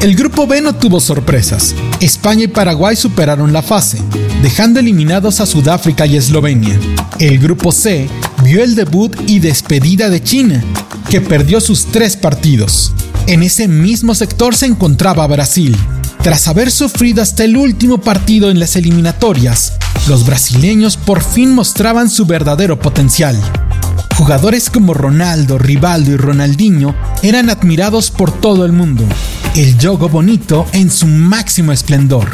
El 0.00 0.16
grupo 0.16 0.46
B 0.46 0.62
no 0.62 0.74
tuvo 0.74 1.00
sorpresas. 1.00 1.74
España 2.00 2.44
y 2.44 2.48
Paraguay 2.48 2.96
superaron 2.96 3.52
la 3.52 3.60
fase, 3.60 3.98
dejando 4.42 4.80
eliminados 4.80 5.40
a 5.40 5.46
Sudáfrica 5.46 6.06
y 6.06 6.16
Eslovenia. 6.16 6.78
El 7.18 7.38
grupo 7.38 7.72
C 7.72 8.08
vio 8.42 8.62
el 8.62 8.74
debut 8.74 9.14
y 9.26 9.38
despedida 9.38 10.08
de 10.08 10.22
China, 10.22 10.64
que 11.10 11.20
perdió 11.20 11.60
sus 11.60 11.86
tres 11.86 12.16
partidos. 12.16 12.92
En 13.26 13.42
ese 13.42 13.68
mismo 13.68 14.14
sector 14.14 14.56
se 14.56 14.66
encontraba 14.66 15.26
Brasil. 15.26 15.76
Tras 16.22 16.48
haber 16.48 16.70
sufrido 16.70 17.22
hasta 17.22 17.44
el 17.44 17.56
último 17.56 17.98
partido 17.98 18.50
en 18.50 18.58
las 18.58 18.76
eliminatorias, 18.76 19.74
los 20.08 20.26
brasileños 20.26 20.96
por 20.96 21.22
fin 21.22 21.54
mostraban 21.54 22.10
su 22.10 22.26
verdadero 22.26 22.78
potencial. 22.78 23.40
Jugadores 24.16 24.68
como 24.68 24.92
Ronaldo, 24.92 25.58
Rivaldo 25.58 26.12
y 26.12 26.16
Ronaldinho 26.16 26.94
eran 27.22 27.48
admirados 27.48 28.10
por 28.10 28.30
todo 28.30 28.64
el 28.64 28.72
mundo. 28.72 29.04
El 29.54 29.78
yogo 29.78 30.08
bonito 30.08 30.66
en 30.72 30.90
su 30.90 31.06
máximo 31.06 31.72
esplendor. 31.72 32.28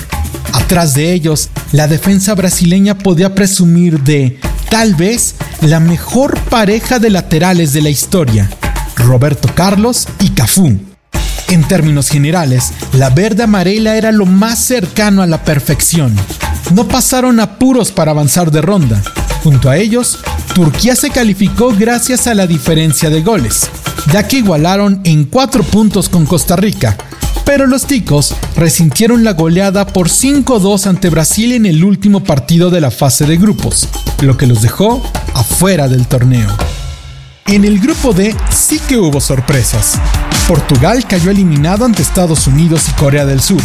Atrás 0.52 0.94
de 0.94 1.12
ellos, 1.12 1.48
la 1.72 1.86
defensa 1.86 2.34
brasileña 2.34 2.98
podía 2.98 3.34
presumir 3.34 4.00
de, 4.00 4.40
tal 4.68 4.94
vez, 4.94 5.36
la 5.60 5.78
mejor 5.78 6.38
pareja 6.50 6.98
de 6.98 7.10
laterales 7.10 7.72
de 7.72 7.82
la 7.82 7.90
historia, 7.90 8.50
Roberto 8.96 9.48
Carlos 9.54 10.08
y 10.18 10.30
Cafú. 10.30 10.76
En 11.48 11.64
términos 11.64 12.08
generales, 12.08 12.72
la 12.92 13.10
verde 13.10 13.44
amarela 13.44 13.96
era 13.96 14.12
lo 14.12 14.26
más 14.26 14.58
cercano 14.58 15.22
a 15.22 15.26
la 15.26 15.42
perfección. 15.44 16.14
No 16.74 16.86
pasaron 16.86 17.40
apuros 17.40 17.90
para 17.90 18.12
avanzar 18.12 18.50
de 18.50 18.62
ronda. 18.62 19.02
Junto 19.42 19.70
a 19.70 19.76
ellos, 19.76 20.18
Turquía 20.54 20.94
se 20.94 21.10
calificó 21.10 21.74
gracias 21.76 22.26
a 22.26 22.34
la 22.34 22.46
diferencia 22.46 23.10
de 23.10 23.22
goles, 23.22 23.68
ya 24.12 24.28
que 24.28 24.38
igualaron 24.38 25.00
en 25.04 25.24
cuatro 25.24 25.62
puntos 25.62 26.08
con 26.08 26.26
Costa 26.26 26.56
Rica, 26.56 26.96
pero 27.44 27.66
los 27.66 27.86
ticos 27.86 28.34
resintieron 28.56 29.24
la 29.24 29.32
goleada 29.32 29.86
por 29.86 30.08
5-2 30.08 30.86
ante 30.86 31.10
Brasil 31.10 31.52
en 31.52 31.66
el 31.66 31.82
último 31.82 32.22
partido 32.22 32.70
de 32.70 32.80
la 32.80 32.90
fase 32.90 33.26
de 33.26 33.36
grupos, 33.36 33.88
lo 34.20 34.36
que 34.36 34.46
los 34.46 34.62
dejó 34.62 35.02
afuera 35.34 35.88
del 35.88 36.06
torneo. 36.06 36.48
En 37.46 37.64
el 37.64 37.80
grupo 37.80 38.12
D 38.12 38.36
sí 38.50 38.78
que 38.86 38.96
hubo 38.96 39.20
sorpresas. 39.20 39.98
Portugal 40.46 41.04
cayó 41.08 41.30
eliminado 41.30 41.84
ante 41.84 42.02
Estados 42.02 42.46
Unidos 42.46 42.84
y 42.88 42.92
Corea 42.92 43.24
del 43.24 43.40
Sur, 43.40 43.62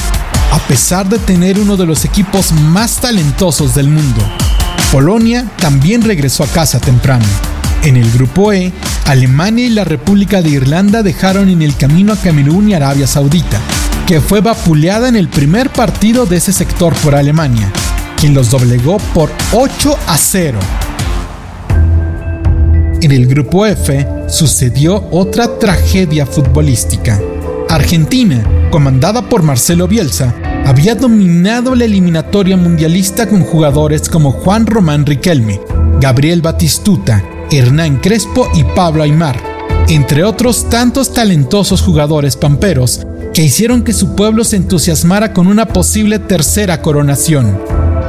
a 0.52 0.60
pesar 0.68 1.08
de 1.08 1.20
tener 1.20 1.60
uno 1.60 1.78
de 1.78 1.86
los 1.86 2.06
equipos 2.06 2.52
más 2.52 2.98
talentosos 2.98 3.76
del 3.76 3.90
mundo. 3.90 4.22
Polonia 4.92 5.46
también 5.58 6.02
regresó 6.02 6.44
a 6.44 6.48
casa 6.48 6.80
temprano. 6.80 7.26
En 7.84 7.98
el 7.98 8.10
grupo 8.12 8.52
E, 8.54 8.72
Alemania 9.06 9.66
y 9.66 9.70
la 9.70 9.84
República 9.84 10.42
de 10.42 10.50
Irlanda 10.50 11.04
dejaron 11.04 11.50
en 11.50 11.62
el 11.62 11.76
camino 11.76 12.14
a 12.14 12.18
Camerún 12.18 12.70
y 12.70 12.74
Arabia 12.74 13.06
Saudita, 13.06 13.60
que 14.08 14.22
fue 14.22 14.42
vapuleada 14.42 15.08
en 15.08 15.16
el 15.16 15.30
primer 15.30 15.70
partido 15.70 16.26
de 16.26 16.38
ese 16.38 16.54
sector 16.54 16.96
por 16.96 17.16
Alemania, 17.16 17.72
quien 18.18 18.34
los 18.34 18.50
doblegó 18.50 18.98
por 19.14 19.32
8 19.52 19.98
a 20.08 20.18
0. 20.18 20.60
En 23.02 23.12
el 23.12 23.28
grupo 23.28 23.66
F 23.68 24.08
sucedió 24.28 25.08
otra 25.12 25.60
tragedia 25.60 26.26
futbolística. 26.26 27.20
Argentina, 27.70 28.44
comandada 28.72 29.28
por 29.28 29.44
Marcelo 29.44 29.88
Bielsa, 29.88 30.34
había 30.66 30.96
dominado 30.96 31.76
la 31.76 31.86
eliminatoria 31.86 32.58
mundialista 32.58 33.28
con 33.28 33.42
jugadores 33.42 34.08
como 34.10 34.32
Juan 34.32 34.66
Román 34.66 35.06
Riquelme, 35.06 35.62
Gabriel 36.00 36.42
Batistuta, 36.42 37.24
Hernán 37.52 37.98
Crespo 37.98 38.50
y 38.56 38.64
Pablo 38.64 39.04
Aymar, 39.04 39.42
entre 39.90 40.24
otros 40.24 40.70
tantos 40.70 41.14
talentosos 41.14 41.82
jugadores 41.82 42.36
pamperos 42.36 43.06
que 43.34 43.44
hicieron 43.44 43.84
que 43.84 43.94
su 43.94 44.16
pueblo 44.16 44.44
se 44.44 44.56
entusiasmara 44.56 45.34
con 45.34 45.48
una 45.48 45.68
posible 45.68 46.20
tercera 46.20 46.82
coronación. 46.82 47.60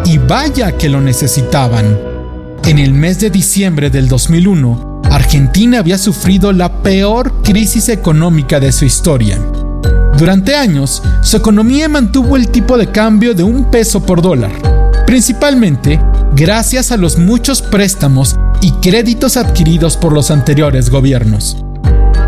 Y 0.05 0.19
vaya 0.19 0.79
que 0.79 0.89
lo 0.89 1.01
necesitaban. 1.01 1.99
En 2.65 2.79
el 2.79 2.93
mes 2.93 3.19
de 3.19 3.31
diciembre 3.31 3.91
del 3.91 4.09
2001, 4.09 4.86
Argentina 5.17 5.79
había 5.79 5.97
sufrido 5.97 6.53
la 6.53 6.83
peor 6.83 7.41
crisis 7.43 7.89
económica 7.89 8.61
de 8.61 8.71
su 8.71 8.85
historia. 8.85 9.41
Durante 10.19 10.55
años, 10.55 11.03
su 11.23 11.39
economía 11.39 11.89
mantuvo 11.89 12.37
el 12.37 12.51
tipo 12.51 12.77
de 12.77 12.91
cambio 12.91 13.33
de 13.33 13.43
un 13.43 13.71
peso 13.71 14.05
por 14.05 14.21
dólar, 14.21 14.53
principalmente 15.07 15.99
gracias 16.35 16.93
a 16.93 16.99
los 16.99 17.17
muchos 17.17 17.63
préstamos 17.63 18.37
y 18.61 18.73
créditos 18.73 19.39
adquiridos 19.39 19.97
por 19.97 20.13
los 20.13 20.31
anteriores 20.31 20.91
gobiernos. 20.91 21.65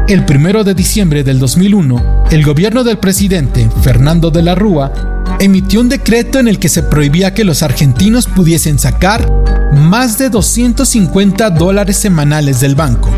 El 0.09 0.25
1 0.27 0.65
de 0.65 0.73
diciembre 0.73 1.25
del 1.25 1.39
2001, 1.41 2.25
el 2.31 2.43
gobierno 2.43 2.85
del 2.85 2.97
presidente 2.97 3.69
Fernando 3.83 4.31
de 4.31 4.41
la 4.41 4.55
Rúa 4.55 5.25
emitió 5.41 5.83
un 5.83 5.91
decreto 5.91 6.39
en 6.39 6.49
el 6.49 6.59
que 6.59 6.71
se 6.71 6.83
prohibía 6.83 7.35
que 7.35 7.45
los 7.45 7.63
argentinos 7.63 8.27
pudiesen 8.29 8.79
sacar 8.79 9.38
más 9.73 10.19
de 10.19 10.31
250 10.31 11.51
dólares 11.51 11.97
semanales 11.99 12.61
del 12.61 12.75
banco, 12.75 13.11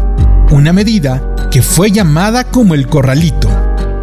una 0.50 0.72
medida 0.72 1.22
que 1.50 1.62
fue 1.62 1.90
llamada 1.90 2.44
como 2.44 2.74
el 2.74 2.86
corralito 2.86 3.48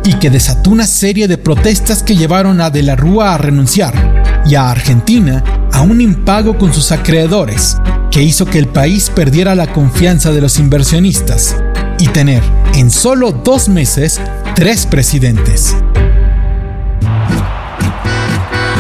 y 0.03 0.13
que 0.13 0.29
desató 0.29 0.69
una 0.69 0.88
serie 0.88 1.27
de 1.27 1.38
protestas 1.38 2.03
que 2.03 2.15
llevaron 2.15 2.62
a 2.62 2.69
De 2.69 2.81
la 2.81 2.95
Rúa 2.95 3.33
a 3.33 3.38
renunciar 3.38 4.43
y 4.45 4.55
a 4.55 4.71
Argentina 4.71 5.43
a 5.73 5.81
un 5.81 5.99
impago 5.99 6.57
con 6.57 6.73
sus 6.73 6.91
acreedores, 6.91 7.77
que 8.10 8.23
hizo 8.23 8.45
que 8.45 8.60
el 8.60 8.67
país 8.67 9.12
perdiera 9.13 9.53
la 9.53 9.73
confianza 9.73 10.31
de 10.31 10.41
los 10.41 10.60
inversionistas 10.60 11.55
y 11.99 12.07
tener 12.07 12.41
en 12.75 12.89
solo 12.89 13.31
dos 13.31 13.67
meses 13.67 14.21
tres 14.55 14.86
presidentes. 14.86 15.75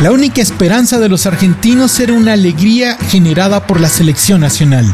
La 0.03 0.11
única 0.11 0.43
esperanza 0.43 0.99
de 0.99 1.09
los 1.09 1.25
argentinos 1.25 1.99
era 1.99 2.13
una 2.13 2.33
alegría 2.33 2.97
generada 3.09 3.65
por 3.65 3.81
la 3.81 3.89
selección 3.89 4.41
nacional, 4.41 4.85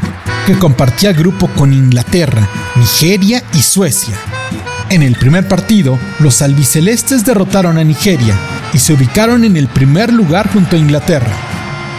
que 0.47 0.57
compartía 0.57 1.11
grupo 1.11 1.49
con 1.49 1.73
Inglaterra, 1.73 2.47
Nigeria 2.77 3.43
y 3.53 3.61
Suecia. 3.63 4.15
En 4.89 5.03
el 5.03 5.15
primer 5.15 5.45
partido, 5.45 5.99
los 6.19 6.41
albicelestes 6.41 7.25
derrotaron 7.25 7.77
a 7.77 7.83
Nigeria 7.83 8.33
y 8.71 8.77
se 8.77 8.93
ubicaron 8.93 9.43
en 9.43 9.57
el 9.57 9.67
primer 9.67 10.13
lugar 10.13 10.49
junto 10.53 10.77
a 10.77 10.79
Inglaterra. 10.79 11.35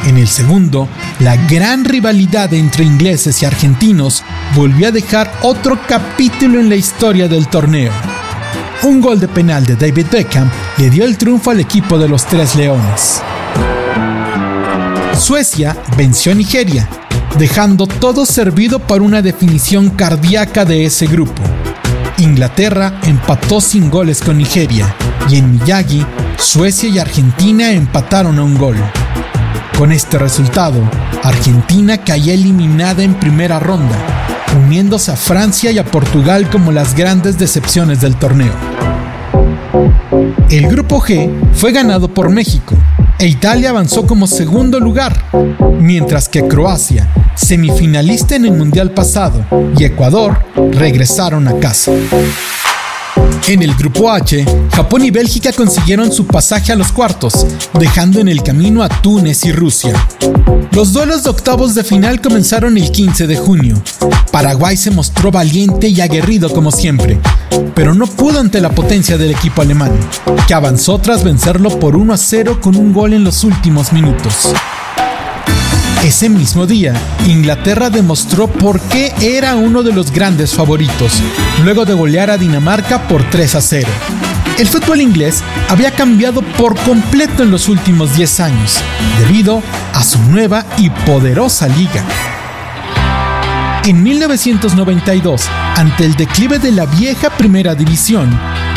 En 0.07 0.17
el 0.17 0.29
segundo, 0.29 0.89
la 1.21 1.37
gran 1.37 1.85
rivalidad 1.85 2.55
entre 2.55 2.85
ingleses 2.85 3.43
y 3.43 3.45
argentinos 3.45 4.23
volvió 4.55 4.89
a 4.89 4.93
dejar 4.93 5.31
otro 5.43 5.79
capítulo 5.87 6.59
en 6.59 6.71
la 6.71 6.77
historia 6.77 7.29
del 7.29 7.49
torneo. 7.49 7.93
Un 8.83 9.01
gol 9.01 9.19
de 9.19 9.29
penal 9.29 9.65
de 9.65 9.77
David 9.77 10.07
Beckham 10.11 10.51
le 10.77 10.91
dio 10.91 11.05
el 11.05 11.17
triunfo 11.17 11.51
al 11.51 11.61
equipo 11.61 11.99
de 11.99 12.09
los 12.09 12.27
Tres 12.27 12.55
Leones. 12.55 13.23
Suecia 15.19 15.77
venció 15.97 16.33
a 16.33 16.35
Nigeria, 16.35 16.89
dejando 17.39 17.87
todo 17.87 18.27
servido 18.27 18.81
para 18.81 19.03
una 19.03 19.23
definición 19.23 19.91
cardíaca 19.91 20.65
de 20.65 20.85
ese 20.85 21.07
grupo. 21.07 21.43
Inglaterra 22.19 23.01
empató 23.05 23.61
sin 23.61 23.91
goles 23.91 24.21
con 24.21 24.39
Nigeria 24.39 24.95
y 25.31 25.37
en 25.37 25.53
Miyagi, 25.53 26.05
Suecia 26.39 26.89
y 26.89 26.99
Argentina 26.99 27.73
empataron 27.73 28.39
a 28.39 28.45
un 28.45 28.59
gol. 28.59 28.77
Con 29.79 29.93
este 29.93 30.19
resultado, 30.19 30.81
Argentina 31.23 31.99
caía 31.99 32.35
eliminada 32.35 33.03
en 33.03 33.15
primera 33.15 33.59
ronda, 33.59 33.97
uniéndose 34.55 35.13
a 35.13 35.17
Francia 35.17 35.71
y 35.71 35.79
a 35.79 35.85
Portugal 35.85 36.49
como 36.51 36.73
las 36.73 36.95
grandes 36.95 37.39
decepciones 37.39 38.01
del 38.01 38.17
torneo. 38.17 38.53
El 40.51 40.69
grupo 40.69 41.01
G 41.01 41.31
fue 41.53 41.73
ganado 41.73 42.09
por 42.09 42.31
México 42.31 42.77
e 43.19 43.27
Italia 43.27 43.71
avanzó 43.71 44.07
como 44.07 44.27
segundo 44.27 44.81
lugar, 44.81 45.17
mientras 45.79 46.29
que 46.29 46.47
Croacia, 46.47 47.09
semifinalista 47.35 48.37
en 48.37 48.45
el 48.45 48.53
Mundial 48.53 48.91
pasado, 48.91 49.45
y 49.79 49.85
Ecuador 49.85 50.39
regresaron 50.73 51.47
a 51.49 51.59
casa. 51.59 51.93
En 53.49 53.63
el 53.63 53.75
grupo 53.75 54.11
H, 54.11 54.45
Japón 54.73 55.05
y 55.05 55.11
Bélgica 55.11 55.53
consiguieron 55.53 56.11
su 56.11 56.27
pasaje 56.27 56.73
a 56.73 56.77
los 56.77 56.93
cuartos, 56.93 57.47
dejando 57.79 58.21
en 58.21 58.29
el 58.29 58.43
camino 58.43 58.83
a 58.83 58.89
Túnez 58.89 59.45
y 59.45 59.53
Rusia. 59.53 59.93
Los 60.73 60.93
duelos 60.93 61.25
de 61.25 61.31
octavos 61.31 61.75
de 61.75 61.85
final 61.85 62.21
comenzaron 62.21 62.77
el 62.77 62.91
15 62.91 63.27
de 63.27 63.37
junio. 63.37 63.83
Paraguay 64.33 64.77
se 64.77 64.91
mostró 64.91 65.31
valiente 65.31 65.89
y 65.89 66.01
aguerrido 66.01 66.51
como 66.51 66.73
siempre, 66.73 67.21
pero 67.75 67.95
no 67.95 68.07
pudo 68.07 68.41
ante 68.41 68.61
la 68.61 68.71
potencia 68.71 69.17
del 69.17 69.31
equipo 69.31 69.63
alemán, 69.63 69.93
que 70.49 70.55
avanzó 70.55 70.99
tras 70.99 71.23
vencerlo 71.23 71.79
por 71.79 71.97
1 71.97 72.13
a 72.13 72.17
0 72.17 72.59
con 72.61 72.77
un 72.77 72.93
gol 72.93 73.13
en 73.13 73.25
los 73.25 73.45
últimos 73.45 73.93
minutos. 73.93 74.53
Ese 76.05 76.29
mismo 76.29 76.67
día, 76.67 76.93
Inglaterra 77.27 77.89
demostró 77.89 78.47
por 78.47 78.79
qué 78.79 79.15
era 79.23 79.57
uno 79.57 79.83
de 79.83 79.91
los 79.91 80.13
grandes 80.13 80.53
favoritos, 80.53 81.15
luego 81.65 81.87
de 81.87 81.95
golear 81.95 82.31
a 82.31 82.37
Dinamarca 82.37 83.09
por 83.09 83.25
3 83.31 83.55
a 83.55 83.61
0. 83.63 83.89
El 84.59 84.69
fútbol 84.69 85.01
inglés 85.01 85.43
había 85.71 85.93
cambiado 85.93 86.43
por 86.43 86.79
completo 86.81 87.43
en 87.43 87.51
los 87.51 87.71
últimos 87.71 88.15
10 88.17 88.41
años, 88.41 88.83
debido 89.19 89.63
a 89.95 90.05
su 90.05 90.19
nueva 90.25 90.67
y 90.77 90.91
poderosa 90.91 91.69
liga. 91.69 92.05
En 93.87 94.03
1992, 94.03 95.49
ante 95.75 96.05
el 96.05 96.17
declive 96.17 96.59
de 96.59 96.73
la 96.73 96.85
vieja 96.85 97.31
primera 97.31 97.75
división, 97.75 98.29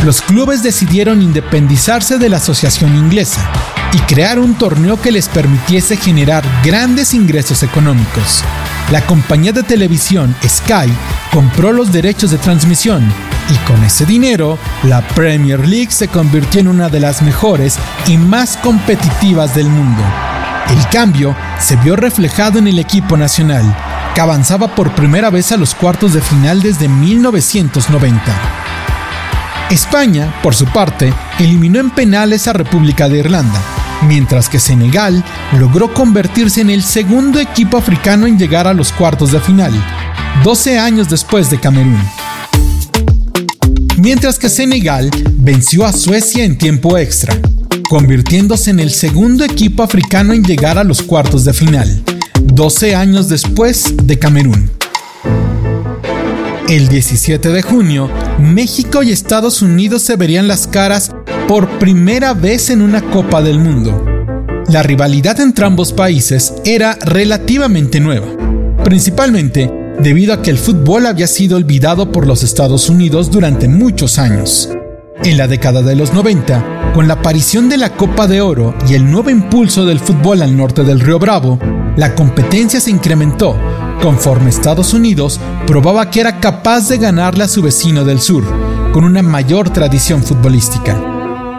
los 0.05 0.21
clubes 0.21 0.63
decidieron 0.63 1.21
independizarse 1.21 2.19
de 2.19 2.29
la 2.29 2.37
Asociación 2.37 2.95
Inglesa 2.95 3.51
y 3.93 3.97
crear 3.99 4.39
un 4.39 4.55
torneo 4.55 4.99
que 4.99 5.11
les 5.11 5.29
permitiese 5.29 5.97
generar 5.97 6.43
grandes 6.63 7.13
ingresos 7.13 7.63
económicos. 7.63 8.43
La 8.91 9.01
compañía 9.01 9.51
de 9.51 9.63
televisión 9.63 10.35
Sky 10.47 10.91
compró 11.31 11.73
los 11.73 11.91
derechos 11.91 12.31
de 12.31 12.37
transmisión 12.37 13.03
y 13.49 13.55
con 13.65 13.83
ese 13.83 14.05
dinero 14.05 14.57
la 14.83 15.01
Premier 15.01 15.67
League 15.67 15.91
se 15.91 16.07
convirtió 16.07 16.61
en 16.61 16.67
una 16.67 16.89
de 16.89 16.99
las 16.99 17.21
mejores 17.21 17.77
y 18.07 18.17
más 18.17 18.57
competitivas 18.57 19.55
del 19.55 19.67
mundo. 19.67 20.03
El 20.69 20.87
cambio 20.89 21.35
se 21.59 21.77
vio 21.77 21.95
reflejado 21.95 22.59
en 22.59 22.67
el 22.67 22.79
equipo 22.79 23.15
nacional, 23.15 23.63
que 24.13 24.21
avanzaba 24.21 24.75
por 24.75 24.93
primera 24.95 25.29
vez 25.29 25.51
a 25.51 25.57
los 25.57 25.73
cuartos 25.73 26.13
de 26.13 26.21
final 26.21 26.61
desde 26.61 26.89
1990. 26.89 28.56
España, 29.69 30.33
por 30.41 30.55
su 30.55 30.65
parte, 30.65 31.13
eliminó 31.39 31.79
en 31.79 31.89
penales 31.89 32.47
a 32.47 32.53
República 32.53 33.09
de 33.09 33.19
Irlanda, 33.19 33.61
mientras 34.07 34.47
que 34.47 34.59
Senegal 34.59 35.23
logró 35.59 35.93
convertirse 35.93 36.61
en 36.61 36.69
el 36.69 36.83
segundo 36.83 37.39
equipo 37.41 37.75
africano 37.75 38.27
en 38.27 38.39
llegar 38.39 38.65
a 38.65 38.73
los 38.73 38.93
cuartos 38.93 39.33
de 39.33 39.41
final, 39.41 39.73
12 40.43 40.79
años 40.79 41.09
después 41.09 41.49
de 41.49 41.59
Camerún. 41.59 42.01
Mientras 43.97 44.39
que 44.39 44.47
Senegal 44.47 45.11
venció 45.33 45.85
a 45.85 45.91
Suecia 45.91 46.45
en 46.45 46.57
tiempo 46.57 46.97
extra, 46.97 47.37
convirtiéndose 47.89 48.71
en 48.71 48.79
el 48.79 48.91
segundo 48.91 49.43
equipo 49.43 49.83
africano 49.83 50.31
en 50.31 50.43
llegar 50.43 50.77
a 50.77 50.85
los 50.85 51.01
cuartos 51.01 51.43
de 51.43 51.53
final, 51.53 52.03
12 52.41 52.95
años 52.95 53.27
después 53.27 53.95
de 54.01 54.17
Camerún. 54.17 54.71
El 56.69 56.89
17 56.89 57.47
de 57.47 57.61
junio, 57.61 58.09
México 58.39 59.01
y 59.01 59.13
Estados 59.13 59.61
Unidos 59.61 60.01
se 60.01 60.17
verían 60.17 60.49
las 60.49 60.67
caras 60.67 61.13
por 61.47 61.79
primera 61.79 62.33
vez 62.33 62.69
en 62.69 62.81
una 62.81 63.01
Copa 63.01 63.41
del 63.41 63.57
Mundo. 63.57 64.03
La 64.67 64.83
rivalidad 64.83 65.39
entre 65.39 65.65
ambos 65.65 65.93
países 65.93 66.53
era 66.65 66.95
relativamente 66.95 68.01
nueva, 68.01 68.27
principalmente 68.83 69.71
debido 70.01 70.33
a 70.33 70.41
que 70.41 70.49
el 70.49 70.57
fútbol 70.57 71.05
había 71.05 71.27
sido 71.27 71.55
olvidado 71.55 72.11
por 72.11 72.27
los 72.27 72.43
Estados 72.43 72.89
Unidos 72.89 73.31
durante 73.31 73.69
muchos 73.69 74.19
años. 74.19 74.69
En 75.23 75.37
la 75.37 75.47
década 75.47 75.81
de 75.81 75.95
los 75.95 76.13
90, 76.13 76.91
con 76.93 77.07
la 77.07 77.13
aparición 77.13 77.69
de 77.69 77.77
la 77.77 77.93
Copa 77.93 78.27
de 78.27 78.41
Oro 78.41 78.75
y 78.89 78.95
el 78.95 79.09
nuevo 79.09 79.29
impulso 79.29 79.85
del 79.85 80.01
fútbol 80.01 80.41
al 80.41 80.57
norte 80.57 80.83
del 80.83 80.99
Río 80.99 81.17
Bravo, 81.17 81.59
la 81.95 82.13
competencia 82.13 82.81
se 82.81 82.91
incrementó 82.91 83.57
conforme 84.01 84.49
Estados 84.49 84.93
Unidos 84.93 85.39
probaba 85.65 86.09
que 86.09 86.19
era 86.19 86.39
capaz 86.39 86.87
de 86.89 86.97
ganarle 86.97 87.43
a 87.43 87.47
su 87.47 87.61
vecino 87.61 88.03
del 88.03 88.19
sur, 88.19 88.43
con 88.93 89.03
una 89.03 89.21
mayor 89.21 89.69
tradición 89.69 90.23
futbolística. 90.23 91.17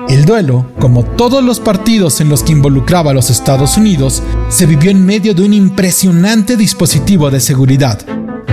El 0.09 0.25
duelo, 0.25 0.67
como 0.79 1.05
todos 1.05 1.45
los 1.45 1.61
partidos 1.61 2.21
en 2.23 2.31
los 2.31 2.43
que 2.43 2.53
involucraba 2.53 3.11
a 3.11 3.15
los 3.15 3.29
Estados 3.29 3.77
Unidos, 3.77 4.23
se 4.49 4.65
vivió 4.65 4.91
en 4.91 5.05
medio 5.05 5.35
de 5.35 5.43
un 5.43 5.53
impresionante 5.53 6.57
dispositivo 6.57 7.31
de 7.31 7.41
seguridad, 7.41 8.01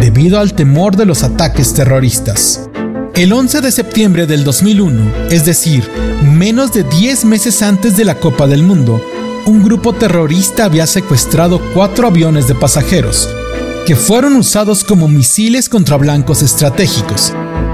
debido 0.01 0.39
al 0.39 0.53
temor 0.53 0.97
de 0.97 1.05
los 1.05 1.23
ataques 1.23 1.73
terroristas. 1.73 2.69
El 3.15 3.31
11 3.31 3.61
de 3.61 3.71
septiembre 3.71 4.27
del 4.27 4.43
2001, 4.43 5.29
es 5.31 5.45
decir, 5.45 5.89
menos 6.33 6.73
de 6.73 6.83
10 6.83 7.23
meses 7.23 7.61
antes 7.61 7.95
de 7.95 8.03
la 8.03 8.15
Copa 8.15 8.47
del 8.47 8.61
Mundo, 8.61 8.99
un 9.45 9.63
grupo 9.63 9.93
terrorista 9.93 10.65
había 10.65 10.85
secuestrado 10.85 11.61
cuatro 11.73 12.07
aviones 12.07 12.49
de 12.49 12.55
pasajeros, 12.55 13.29
que 13.85 13.95
fueron 13.95 14.35
usados 14.35 14.83
como 14.83 15.07
misiles 15.07 15.69
contra 15.69 15.97
blancos 15.97 16.41
estratégicos, 16.41 17.33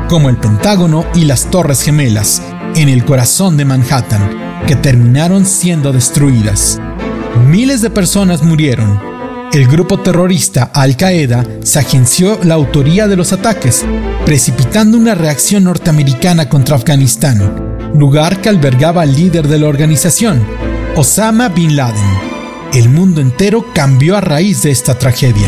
como 0.10 0.30
el 0.30 0.36
Pentágono 0.36 1.06
y 1.16 1.24
las 1.24 1.50
Torres 1.50 1.84
Gemelas, 1.84 2.42
en 2.76 2.90
el 2.90 3.06
corazón 3.06 3.56
de 3.56 3.64
Manhattan, 3.64 4.66
que 4.68 4.76
terminaron 4.76 5.46
siendo 5.46 5.94
destruidas. 5.94 6.82
Miles 7.48 7.82
de 7.82 7.90
personas 7.90 8.44
murieron. 8.44 9.00
El 9.54 9.68
grupo 9.68 10.00
terrorista 10.00 10.70
Al-Qaeda 10.74 11.46
se 11.64 11.80
agenció 11.80 12.38
la 12.44 12.56
autoría 12.56 13.08
de 13.08 13.16
los 13.16 13.32
ataques, 13.32 13.86
precipitando 14.26 14.98
una 14.98 15.16
reacción 15.16 15.64
norteamericana 15.64 16.50
contra 16.50 16.76
Afganistán, 16.76 17.78
lugar 17.96 18.42
que 18.42 18.50
albergaba 18.50 19.04
al 19.04 19.16
líder 19.16 19.48
de 19.48 19.60
la 19.60 19.68
organización, 19.68 20.44
Osama 20.98 21.48
Bin 21.48 21.78
Laden. 21.78 22.32
El 22.74 22.90
mundo 22.90 23.22
entero 23.22 23.66
cambió 23.74 24.18
a 24.18 24.22
raíz 24.22 24.62
de 24.64 24.72
esta 24.72 24.98
tragedia. 24.98 25.48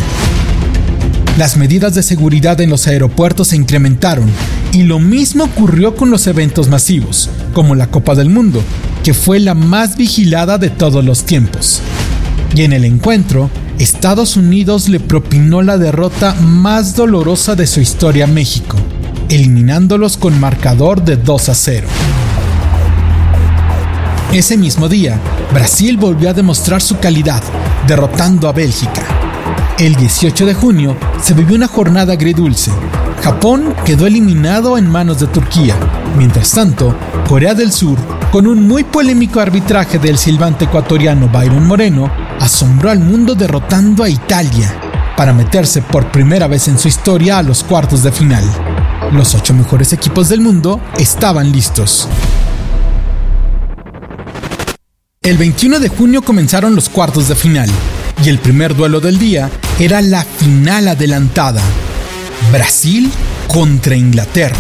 Las 1.38 1.58
medidas 1.58 1.96
de 1.96 2.04
seguridad 2.04 2.62
en 2.62 2.70
los 2.70 2.86
aeropuertos 2.86 3.48
se 3.48 3.56
incrementaron 3.56 4.30
y 4.72 4.84
lo 4.84 5.00
mismo 5.00 5.46
ocurrió 5.46 5.96
con 5.96 6.12
los 6.12 6.28
eventos 6.28 6.68
masivos, 6.68 7.28
como 7.54 7.74
la 7.74 7.88
Copa 7.88 8.14
del 8.14 8.30
Mundo, 8.30 8.62
que 9.04 9.16
fue 9.16 9.40
la 9.40 9.56
más 9.56 9.98
vigilada 9.98 10.60
de 10.60 10.70
todos 10.70 11.04
los 11.04 11.24
tiempos. 11.24 11.82
Y 12.56 12.62
en 12.62 12.72
el 12.72 12.86
encuentro, 12.86 13.50
Estados 13.80 14.38
Unidos 14.38 14.90
le 14.90 15.00
propinó 15.00 15.64
la 15.64 15.80
derrota 15.80 16.36
más 16.36 16.96
dolorosa 16.96 17.56
de 17.56 17.66
su 17.66 17.82
historia 17.82 18.26
a 18.26 18.28
México, 18.28 18.78
eliminándolos 19.30 20.18
con 20.18 20.40
marcador 20.40 21.04
de 21.04 21.18
2 21.18 21.50
a 21.50 21.56
0. 21.56 21.88
Ese 24.34 24.56
mismo 24.56 24.88
día, 24.88 25.20
Brasil 25.52 25.98
volvió 25.98 26.30
a 26.30 26.34
demostrar 26.34 26.84
su 26.84 27.00
calidad, 27.00 27.42
derrotando 27.88 28.48
a 28.48 28.52
Bélgica. 28.52 29.23
El 29.80 29.96
18 29.96 30.46
de 30.46 30.54
junio 30.54 30.96
se 31.20 31.34
vivió 31.34 31.56
una 31.56 31.68
jornada 31.68 32.14
agridulce. 32.14 32.72
Japón 33.24 33.74
quedó 33.84 34.06
eliminado 34.06 34.78
en 34.78 34.88
manos 34.88 35.20
de 35.20 35.26
Turquía. 35.26 35.76
Mientras 36.16 36.52
tanto, 36.52 36.96
Corea 37.28 37.56
del 37.56 37.72
Sur, 37.72 37.98
con 38.32 38.46
un 38.46 38.68
muy 38.68 38.84
polémico 38.84 39.40
arbitraje 39.40 39.98
del 39.98 40.20
silbante 40.20 40.66
ecuatoriano 40.66 41.28
Byron 41.28 41.66
Moreno, 41.66 42.12
asombró 42.40 42.92
al 42.92 43.00
mundo 43.00 43.34
derrotando 43.34 44.04
a 44.04 44.10
Italia 44.10 44.72
para 45.18 45.34
meterse 45.34 45.82
por 45.82 46.12
primera 46.12 46.48
vez 46.48 46.68
en 46.68 46.78
su 46.78 46.88
historia 46.88 47.40
a 47.40 47.44
los 47.44 47.64
cuartos 47.64 48.04
de 48.04 48.12
final. 48.12 48.44
Los 49.12 49.34
ocho 49.34 49.56
mejores 49.56 49.92
equipos 49.92 50.30
del 50.30 50.42
mundo 50.42 50.80
estaban 51.00 51.52
listos. 51.52 52.08
El 55.24 55.38
21 55.38 55.80
de 55.80 55.90
junio 55.90 56.22
comenzaron 56.22 56.76
los 56.76 56.90
cuartos 56.90 57.28
de 57.28 57.36
final 57.36 57.70
y 58.24 58.30
el 58.30 58.38
primer 58.40 58.76
duelo 58.76 59.00
del 59.00 59.18
día 59.18 59.50
era 59.80 60.02
la 60.02 60.24
final 60.24 60.88
adelantada. 60.88 61.62
Brasil 62.52 63.12
contra 63.48 63.96
Inglaterra. 63.96 64.56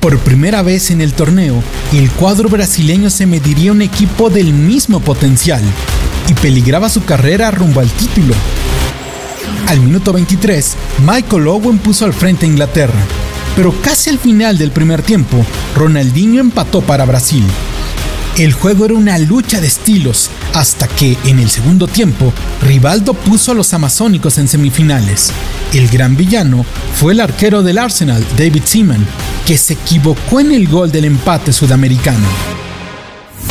Por 0.00 0.18
primera 0.18 0.62
vez 0.62 0.90
en 0.90 1.00
el 1.00 1.12
torneo, 1.12 1.62
el 1.92 2.10
cuadro 2.10 2.48
brasileño 2.48 3.10
se 3.10 3.26
mediría 3.26 3.72
un 3.72 3.82
equipo 3.82 4.30
del 4.30 4.52
mismo 4.52 5.00
potencial 5.00 5.62
y 6.28 6.34
peligraba 6.34 6.88
su 6.88 7.04
carrera 7.04 7.50
rumbo 7.50 7.80
al 7.80 7.90
título. 7.90 8.34
Al 9.66 9.80
minuto 9.80 10.12
23, 10.12 10.76
Michael 11.06 11.48
Owen 11.48 11.78
puso 11.78 12.04
al 12.04 12.14
frente 12.14 12.46
a 12.46 12.48
Inglaterra, 12.48 13.00
pero 13.56 13.74
casi 13.82 14.10
al 14.10 14.18
final 14.18 14.58
del 14.58 14.70
primer 14.70 15.02
tiempo, 15.02 15.44
Ronaldinho 15.74 16.40
empató 16.40 16.80
para 16.80 17.04
Brasil 17.04 17.44
el 18.36 18.52
juego 18.52 18.84
era 18.84 18.94
una 18.94 19.16
lucha 19.18 19.60
de 19.60 19.68
estilos, 19.68 20.28
hasta 20.54 20.88
que, 20.88 21.16
en 21.24 21.38
el 21.38 21.48
segundo 21.48 21.86
tiempo, 21.86 22.32
Rivaldo 22.62 23.14
puso 23.14 23.52
a 23.52 23.54
los 23.54 23.72
amazónicos 23.74 24.38
en 24.38 24.48
semifinales. 24.48 25.30
El 25.72 25.88
gran 25.88 26.16
villano 26.16 26.66
fue 26.96 27.12
el 27.12 27.20
arquero 27.20 27.62
del 27.62 27.78
Arsenal, 27.78 28.24
David 28.36 28.62
Seaman, 28.64 29.06
que 29.46 29.56
se 29.56 29.74
equivocó 29.74 30.40
en 30.40 30.50
el 30.50 30.66
gol 30.66 30.90
del 30.90 31.04
empate 31.04 31.52
sudamericano. 31.52 32.26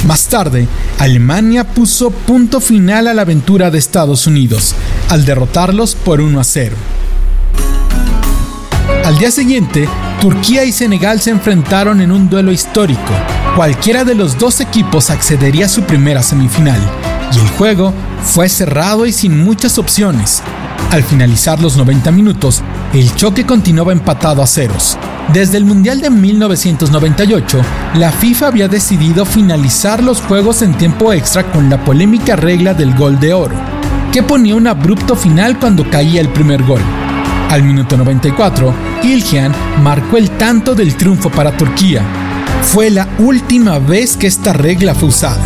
Más 0.05 0.25
tarde, 0.25 0.67
Alemania 0.99 1.63
puso 1.63 2.11
punto 2.11 2.59
final 2.59 3.07
a 3.07 3.13
la 3.13 3.21
aventura 3.21 3.71
de 3.71 3.77
Estados 3.79 4.27
Unidos, 4.27 4.75
al 5.07 5.23
derrotarlos 5.23 5.95
por 5.95 6.19
1 6.19 6.41
a 6.41 6.43
0. 6.43 6.75
Al 9.05 9.17
día 9.17 9.31
siguiente, 9.31 9.87
Turquía 10.19 10.65
y 10.65 10.73
Senegal 10.73 11.21
se 11.21 11.29
enfrentaron 11.29 12.01
en 12.01 12.11
un 12.11 12.29
duelo 12.29 12.51
histórico, 12.51 13.13
Cualquiera 13.55 14.03
de 14.03 14.15
los 14.15 14.39
dos 14.39 14.61
equipos 14.61 15.11
accedería 15.11 15.67
a 15.67 15.69
su 15.69 15.83
primera 15.83 16.23
semifinal, 16.23 16.81
y 17.31 17.37
el 17.37 17.47
juego 17.49 17.93
fue 18.23 18.49
cerrado 18.49 19.05
y 19.05 19.11
sin 19.11 19.43
muchas 19.43 19.77
opciones. 19.77 20.41
Al 20.89 21.03
finalizar 21.03 21.61
los 21.61 21.77
90 21.77 22.11
minutos, 22.11 22.63
el 22.93 23.13
choque 23.13 23.45
continuaba 23.45 23.91
empatado 23.91 24.41
a 24.41 24.47
ceros. 24.47 24.97
Desde 25.31 25.57
el 25.57 25.65
Mundial 25.65 26.01
de 26.01 26.09
1998, 26.09 27.61
la 27.93 28.11
FIFA 28.11 28.47
había 28.47 28.67
decidido 28.67 29.23
finalizar 29.23 30.01
los 30.01 30.19
juegos 30.19 30.63
en 30.63 30.73
tiempo 30.73 31.13
extra 31.13 31.43
con 31.51 31.69
la 31.69 31.83
polémica 31.83 32.35
regla 32.35 32.73
del 32.73 32.95
gol 32.95 33.19
de 33.19 33.35
oro, 33.35 33.55
que 34.11 34.23
ponía 34.23 34.55
un 34.55 34.65
abrupto 34.65 35.15
final 35.15 35.59
cuando 35.59 35.87
caía 35.91 36.21
el 36.21 36.29
primer 36.29 36.63
gol. 36.63 36.81
Al 37.51 37.61
minuto 37.61 37.97
94, 37.97 38.73
Ilhan 39.03 39.53
marcó 39.83 40.17
el 40.17 40.31
tanto 40.31 40.73
del 40.73 40.95
triunfo 40.95 41.29
para 41.29 41.55
Turquía, 41.55 42.01
fue 42.63 42.89
la 42.89 43.07
última 43.19 43.77
vez 43.77 44.17
que 44.17 44.27
esta 44.27 44.53
regla 44.53 44.95
fue 44.95 45.09
usada. 45.09 45.41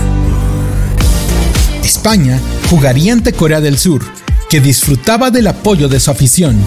España 1.84 2.40
jugaría 2.70 3.14
ante 3.14 3.34
Corea 3.34 3.60
del 3.60 3.78
Sur, 3.78 4.02
que 4.50 4.62
disfrutaba 4.62 5.30
del 5.30 5.48
apoyo 5.48 5.90
de 5.90 6.00
su 6.00 6.12
afición, 6.12 6.58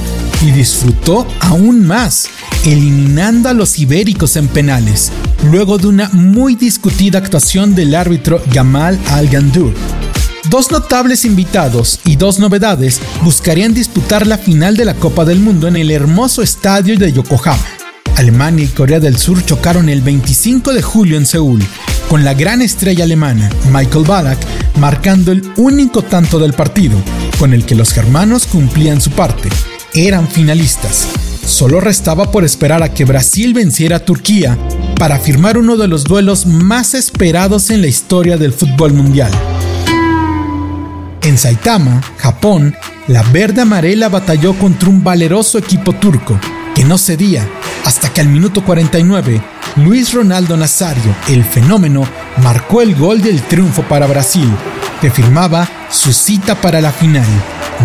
y 0.43 0.51
disfrutó 0.51 1.27
aún 1.41 1.87
más, 1.87 2.29
eliminando 2.65 3.49
a 3.49 3.55
los 3.55 3.79
ibéricos 3.79 4.37
en 4.37 4.49
penales, 4.49 5.11
luego 5.51 5.79
de 5.79 5.87
una 5.87 6.11
muy 6.11 6.57
discutida 6.57 7.19
actuación 7.19 7.75
del 7.75 7.95
árbitro 7.95 8.43
Gamal 8.53 8.99
Al-Gandur. 9.11 9.73
Dos 10.51 10.71
notables 10.71 11.25
invitados 11.25 12.01
y 12.05 12.17
dos 12.17 12.39
novedades 12.39 13.01
buscarían 13.23 13.73
disputar 13.73 14.27
la 14.27 14.37
final 14.37 14.77
de 14.77 14.85
la 14.85 14.95
Copa 14.95 15.25
del 15.25 15.39
Mundo 15.39 15.69
en 15.69 15.77
el 15.77 15.91
hermoso 15.91 16.43
estadio 16.43 16.99
de 16.99 17.13
Yokohama 17.13 17.80
Alemania 18.21 18.67
y 18.67 18.69
Corea 18.69 19.01
del 19.01 19.17
Sur 19.17 19.43
chocaron 19.47 19.89
el 19.89 20.03
25 20.03 20.75
de 20.75 20.83
julio 20.83 21.17
en 21.17 21.25
Seúl, 21.25 21.65
con 22.07 22.23
la 22.23 22.35
gran 22.35 22.61
estrella 22.61 23.05
alemana 23.05 23.49
Michael 23.73 24.05
Ballack 24.05 24.39
marcando 24.77 25.33
el 25.33 25.43
único 25.57 26.03
tanto 26.03 26.39
del 26.39 26.53
partido, 26.53 26.99
con 27.39 27.55
el 27.55 27.65
que 27.65 27.75
los 27.75 27.95
germanos 27.95 28.45
cumplían 28.45 29.01
su 29.01 29.11
parte. 29.13 29.49
Eran 29.95 30.29
finalistas. 30.29 31.09
Solo 31.47 31.81
restaba 31.81 32.31
por 32.31 32.45
esperar 32.45 32.83
a 32.83 32.93
que 32.93 33.07
Brasil 33.07 33.55
venciera 33.55 33.97
a 33.97 34.05
Turquía 34.05 34.59
para 34.97 35.19
firmar 35.19 35.57
uno 35.57 35.79
de 35.79 35.89
los 35.89 36.05
duelos 36.05 36.45
más 36.45 36.93
esperados 36.93 37.71
en 37.71 37.81
la 37.81 37.87
historia 37.87 38.37
del 38.37 38.53
fútbol 38.53 38.93
mundial. 38.93 39.33
En 41.23 41.39
Saitama, 41.39 42.03
Japón, 42.19 42.77
la 43.09 43.23
verde 43.23 43.63
amarela 43.63 44.11
batalló 44.11 44.53
contra 44.59 44.91
un 44.91 45.03
valeroso 45.03 45.57
equipo 45.57 45.95
turco 45.95 46.39
que 46.75 46.85
no 46.85 46.99
cedía 46.99 47.49
hasta 47.85 48.13
que 48.13 48.21
al 48.21 48.29
minuto 48.29 48.65
49 48.65 49.43
Luis 49.77 50.13
Ronaldo 50.13 50.57
Nazario, 50.57 51.15
el 51.29 51.45
fenómeno, 51.45 52.03
marcó 52.43 52.83
el 52.83 52.95
gol 52.95 53.23
del 53.23 53.41
triunfo 53.43 53.83
para 53.83 54.07
Brasil, 54.07 54.51
que 55.01 55.11
firmaba 55.11 55.69
su 55.91 56.13
cita 56.13 56.55
para 56.55 56.81
la 56.81 56.93
final, 56.93 57.27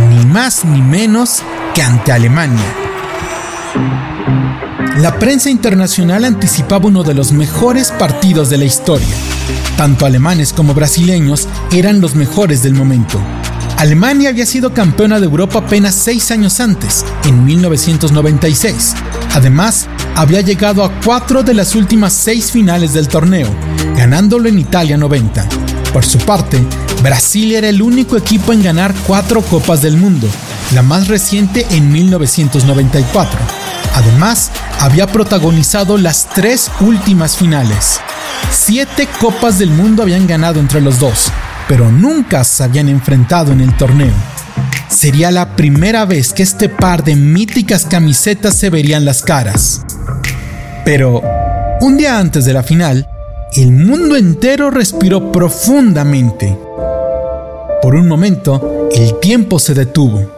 ni 0.10 0.26
más 0.26 0.66
ni 0.66 0.82
menos 0.82 1.44
que 1.74 1.84
ante 1.84 2.12
Alemania. 2.12 2.66
La 4.98 5.20
prensa 5.20 5.50
internacional 5.50 6.24
anticipaba 6.26 6.88
uno 6.88 7.04
de 7.04 7.14
los 7.14 7.32
mejores 7.32 7.92
partidos 7.92 8.50
de 8.50 8.58
la 8.58 8.66
historia. 8.66 9.16
Tanto 9.78 10.06
alemanes 10.06 10.54
como 10.54 10.74
brasileños 10.74 11.48
eran 11.72 12.00
los 12.02 12.16
mejores 12.16 12.64
del 12.64 12.74
momento. 12.74 13.20
Alemania 13.78 14.30
había 14.30 14.46
sido 14.46 14.74
campeona 14.74 15.20
de 15.20 15.26
Europa 15.26 15.60
apenas 15.60 15.96
seis 15.96 16.32
años 16.32 16.62
antes, 16.62 17.06
en 17.26 17.44
1996. 17.44 18.94
Además, 19.34 19.88
había 20.16 20.40
llegado 20.40 20.84
a 20.86 20.92
cuatro 21.04 21.44
de 21.44 21.54
las 21.54 21.76
últimas 21.76 22.14
seis 22.14 22.52
finales 22.52 22.94
del 22.94 23.10
torneo, 23.10 23.50
ganándolo 23.98 24.48
en 24.48 24.60
Italia 24.60 24.98
90. 24.98 25.46
Por 25.92 26.06
su 26.06 26.18
parte, 26.20 26.64
Brasil 27.04 27.54
era 27.54 27.68
el 27.68 27.82
único 27.82 28.16
equipo 28.16 28.54
en 28.54 28.64
ganar 28.64 28.94
cuatro 29.06 29.42
Copas 29.42 29.82
del 29.82 29.98
Mundo, 29.98 30.28
la 30.74 30.82
más 30.82 31.10
reciente 31.10 31.68
en 31.72 31.92
1994. 31.92 33.38
Además, 33.94 34.52
había 34.80 35.08
protagonizado 35.08 35.98
las 35.98 36.30
tres 36.30 36.72
últimas 36.80 37.36
finales. 37.36 38.00
Siete 38.52 39.08
Copas 39.20 39.60
del 39.60 39.70
Mundo 39.70 40.04
habían 40.04 40.28
ganado 40.28 40.62
entre 40.62 40.80
los 40.80 40.98
dos, 40.98 41.32
pero 41.68 41.92
nunca 41.92 42.44
se 42.44 42.64
habían 42.64 42.90
enfrentado 42.90 43.52
en 43.52 43.62
el 43.62 43.76
torneo. 43.76 44.14
Sería 44.90 45.32
la 45.32 45.56
primera 45.56 46.06
vez 46.06 46.34
que 46.34 46.44
este 46.44 46.70
par 46.70 47.04
de 47.04 47.16
míticas 47.16 47.86
camisetas 47.86 48.54
se 48.56 48.70
verían 48.70 49.06
las 49.06 49.24
caras. 49.24 49.82
Pero, 50.86 51.22
un 51.82 51.98
día 51.98 52.20
antes 52.20 52.46
de 52.46 52.54
la 52.54 52.64
final, 52.64 53.08
el 53.54 53.72
mundo 53.72 54.16
entero 54.16 54.70
respiró 54.70 55.32
profundamente. 55.32 56.58
Por 57.82 57.96
un 57.96 58.08
momento, 58.08 58.90
el 58.92 59.20
tiempo 59.20 59.60
se 59.60 59.74
detuvo. 59.74 60.32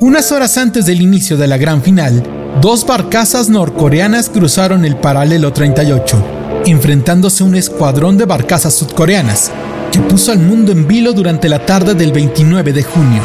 Unas 0.00 0.32
horas 0.32 0.56
antes 0.58 0.86
del 0.86 1.00
inicio 1.00 1.36
de 1.36 1.46
la 1.46 1.56
gran 1.56 1.82
final, 1.82 2.22
dos 2.60 2.86
barcazas 2.86 3.48
norcoreanas 3.48 4.28
cruzaron 4.28 4.84
el 4.84 4.96
paralelo 4.96 5.52
38, 5.52 6.62
enfrentándose 6.66 7.42
a 7.42 7.46
un 7.46 7.54
escuadrón 7.54 8.18
de 8.18 8.24
barcazas 8.24 8.74
sudcoreanas, 8.74 9.50
que 9.94 10.00
puso 10.00 10.32
al 10.32 10.40
mundo 10.40 10.72
en 10.72 10.88
vilo 10.88 11.12
durante 11.12 11.48
la 11.48 11.64
tarde 11.64 11.94
del 11.94 12.10
29 12.10 12.72
de 12.72 12.82
junio. 12.82 13.22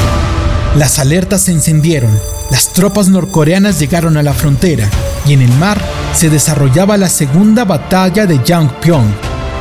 Las 0.77 0.99
alertas 0.99 1.41
se 1.41 1.51
encendieron, 1.51 2.11
las 2.51 2.73
tropas 2.73 3.07
norcoreanas 3.07 3.79
llegaron 3.79 4.17
a 4.17 4.21
la 4.21 4.33
frontera 4.33 4.87
y 5.25 5.33
en 5.33 5.41
el 5.41 5.51
mar 5.53 5.81
se 6.13 6.29
desarrollaba 6.29 6.95
la 6.95 7.09
segunda 7.09 7.65
batalla 7.65 8.27
de 8.27 8.39
Yangpyeong, 8.45 9.11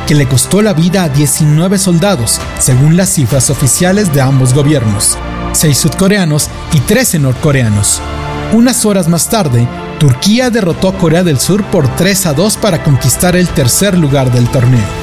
que 0.05 0.13
le 0.13 0.27
costó 0.27 0.61
la 0.61 0.73
vida 0.73 1.01
a 1.01 1.09
19 1.09 1.79
soldados, 1.79 2.39
según 2.59 2.95
las 2.95 3.09
cifras 3.09 3.49
oficiales 3.49 4.13
de 4.13 4.21
ambos 4.21 4.53
gobiernos, 4.53 5.17
6 5.53 5.75
sudcoreanos 5.75 6.47
y 6.73 6.79
13 6.81 7.17
norcoreanos. 7.17 8.01
Unas 8.53 8.85
horas 8.85 9.07
más 9.07 9.29
tarde, 9.29 9.67
Turquía 9.99 10.51
derrotó 10.51 10.89
a 10.89 10.93
Corea 10.95 11.23
del 11.23 11.39
Sur 11.39 11.63
por 11.71 11.87
3 11.87 12.27
a 12.27 12.33
2 12.33 12.57
para 12.57 12.83
conquistar 12.83 13.35
el 13.35 13.47
tercer 13.47 13.97
lugar 13.97 14.31
del 14.31 14.47
torneo. 14.49 14.98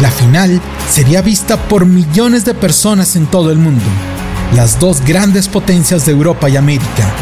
La 0.00 0.10
final 0.10 0.62
sería 0.88 1.20
vista 1.20 1.58
por 1.58 1.84
millones 1.84 2.46
de 2.46 2.54
personas 2.54 3.16
en 3.16 3.26
todo 3.26 3.50
el 3.50 3.58
mundo, 3.58 3.84
las 4.56 4.78
dos 4.78 5.02
grandes 5.02 5.46
potencias 5.46 6.06
de 6.06 6.12
Europa 6.12 6.48
y 6.48 6.56
América. 6.56 7.12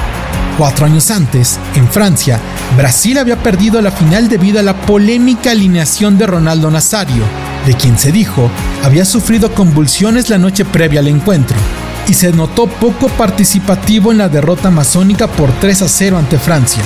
Cuatro 0.56 0.86
años 0.86 1.10
antes, 1.10 1.58
en 1.74 1.88
Francia, 1.88 2.38
Brasil 2.76 3.18
había 3.18 3.42
perdido 3.42 3.82
la 3.82 3.90
final 3.90 4.28
debido 4.28 4.60
a 4.60 4.62
la 4.62 4.80
polémica 4.80 5.50
alineación 5.50 6.18
de 6.18 6.28
Ronaldo 6.28 6.70
Nazario, 6.70 7.24
de 7.66 7.74
quien 7.74 7.98
se 7.98 8.12
dijo 8.12 8.48
había 8.84 9.04
sufrido 9.04 9.52
convulsiones 9.52 10.30
la 10.30 10.38
noche 10.38 10.64
previa 10.64 11.00
al 11.00 11.08
encuentro, 11.08 11.56
y 12.06 12.14
se 12.14 12.30
notó 12.30 12.68
poco 12.68 13.08
participativo 13.08 14.12
en 14.12 14.18
la 14.18 14.28
derrota 14.28 14.70
masónica 14.70 15.26
por 15.26 15.50
3 15.50 15.82
a 15.82 15.88
0 15.88 16.16
ante 16.16 16.38
Francia. 16.38 16.82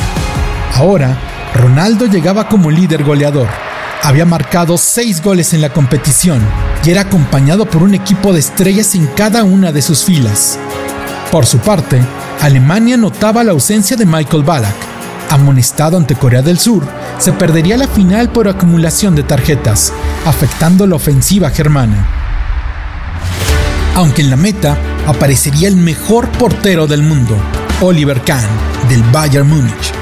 Ahora, 0.74 1.18
Ronaldo 1.54 2.06
llegaba 2.06 2.48
como 2.48 2.70
líder 2.70 3.04
goleador, 3.04 3.48
había 4.02 4.26
marcado 4.26 4.76
seis 4.78 5.22
goles 5.22 5.54
en 5.54 5.60
la 5.60 5.72
competición 5.72 6.42
y 6.84 6.90
era 6.90 7.02
acompañado 7.02 7.66
por 7.66 7.84
un 7.84 7.94
equipo 7.94 8.32
de 8.32 8.40
estrellas 8.40 8.96
en 8.96 9.06
cada 9.06 9.44
una 9.44 9.70
de 9.70 9.80
sus 9.80 10.04
filas. 10.04 10.58
Por 11.30 11.46
su 11.46 11.58
parte, 11.58 12.02
Alemania 12.40 12.96
notaba 12.96 13.44
la 13.44 13.52
ausencia 13.52 13.96
de 13.96 14.04
Michael 14.04 14.42
Ballack. 14.42 14.74
Amonestado 15.30 15.96
ante 15.96 16.16
Corea 16.16 16.42
del 16.42 16.58
Sur, 16.58 16.86
se 17.18 17.32
perdería 17.32 17.76
la 17.76 17.86
final 17.86 18.30
por 18.30 18.48
acumulación 18.48 19.14
de 19.14 19.22
tarjetas, 19.22 19.92
afectando 20.26 20.86
la 20.86 20.96
ofensiva 20.96 21.50
germana. 21.50 22.06
Aunque 23.94 24.22
en 24.22 24.30
la 24.30 24.36
meta 24.36 24.76
aparecería 25.06 25.68
el 25.68 25.76
mejor 25.76 26.28
portero 26.30 26.86
del 26.88 27.02
mundo, 27.02 27.36
Oliver 27.80 28.20
Kahn, 28.22 28.44
del 28.88 29.02
Bayern 29.04 29.48
Múnich. 29.48 29.92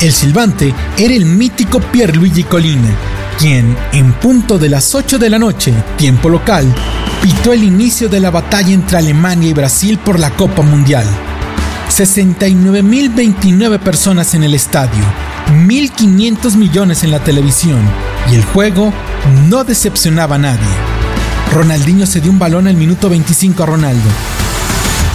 El 0.00 0.12
silbante 0.12 0.72
era 0.96 1.12
el 1.12 1.26
mítico 1.26 1.80
Pierluigi 1.80 2.44
Colina, 2.44 2.88
quien, 3.38 3.76
en 3.92 4.12
punto 4.12 4.58
de 4.58 4.68
las 4.68 4.94
8 4.94 5.18
de 5.18 5.30
la 5.30 5.38
noche, 5.38 5.72
tiempo 5.96 6.28
local, 6.28 6.66
pitó 7.22 7.52
el 7.52 7.62
inicio 7.64 8.08
de 8.08 8.20
la 8.20 8.30
batalla 8.30 8.72
entre 8.72 8.98
Alemania 8.98 9.50
y 9.50 9.52
Brasil 9.52 9.98
por 9.98 10.18
la 10.18 10.30
Copa 10.30 10.62
Mundial. 10.62 11.06
69.029 11.88 13.78
personas 13.78 14.34
en 14.34 14.44
el 14.44 14.54
estadio, 14.54 15.04
1.500 15.66 16.56
millones 16.56 17.02
en 17.04 17.10
la 17.10 17.18
televisión 17.18 17.80
y 18.30 18.36
el 18.36 18.44
juego 18.44 18.92
no 19.48 19.64
decepcionaba 19.64 20.36
a 20.36 20.38
nadie. 20.38 20.68
Ronaldinho 21.52 22.06
se 22.06 22.20
dio 22.20 22.30
un 22.30 22.38
balón 22.38 22.68
al 22.68 22.76
minuto 22.76 23.10
25 23.10 23.62
a 23.62 23.66
Ronaldo. 23.66 24.08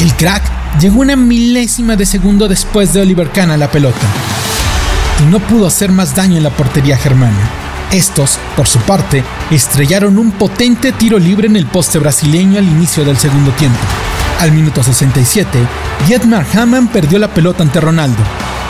El 0.02 0.14
crack 0.14 0.44
llegó 0.80 1.00
una 1.00 1.16
milésima 1.16 1.96
de 1.96 2.06
segundo 2.06 2.48
después 2.48 2.94
de 2.94 3.02
Oliver 3.02 3.32
Kahn 3.32 3.52
a 3.52 3.58
la 3.58 3.72
pelota 3.72 4.06
y 5.24 5.32
no 5.32 5.40
pudo 5.40 5.68
hacer 5.68 5.92
más 5.92 6.14
daño 6.14 6.38
en 6.38 6.44
la 6.44 6.50
portería 6.50 6.98
germana. 6.98 7.65
Estos, 7.92 8.40
por 8.56 8.68
su 8.68 8.80
parte, 8.80 9.24
estrellaron 9.52 10.18
un 10.18 10.32
potente 10.32 10.92
tiro 10.92 11.18
libre 11.20 11.48
en 11.48 11.56
el 11.56 11.66
poste 11.66 12.00
brasileño 12.00 12.60
al 12.60 12.66
inicio 12.66 13.06
del 13.06 13.18
segundo 13.18 13.52
tiempo. 13.52 13.80
Al 14.40 14.52
minuto 14.52 14.84
67, 14.84 15.60
Dietmar 16.08 16.46
Hamann 16.54 16.90
perdió 16.90 17.20
la 17.20 17.34
pelota 17.34 17.64
ante 17.64 17.80
Ronaldo, 17.80 18.22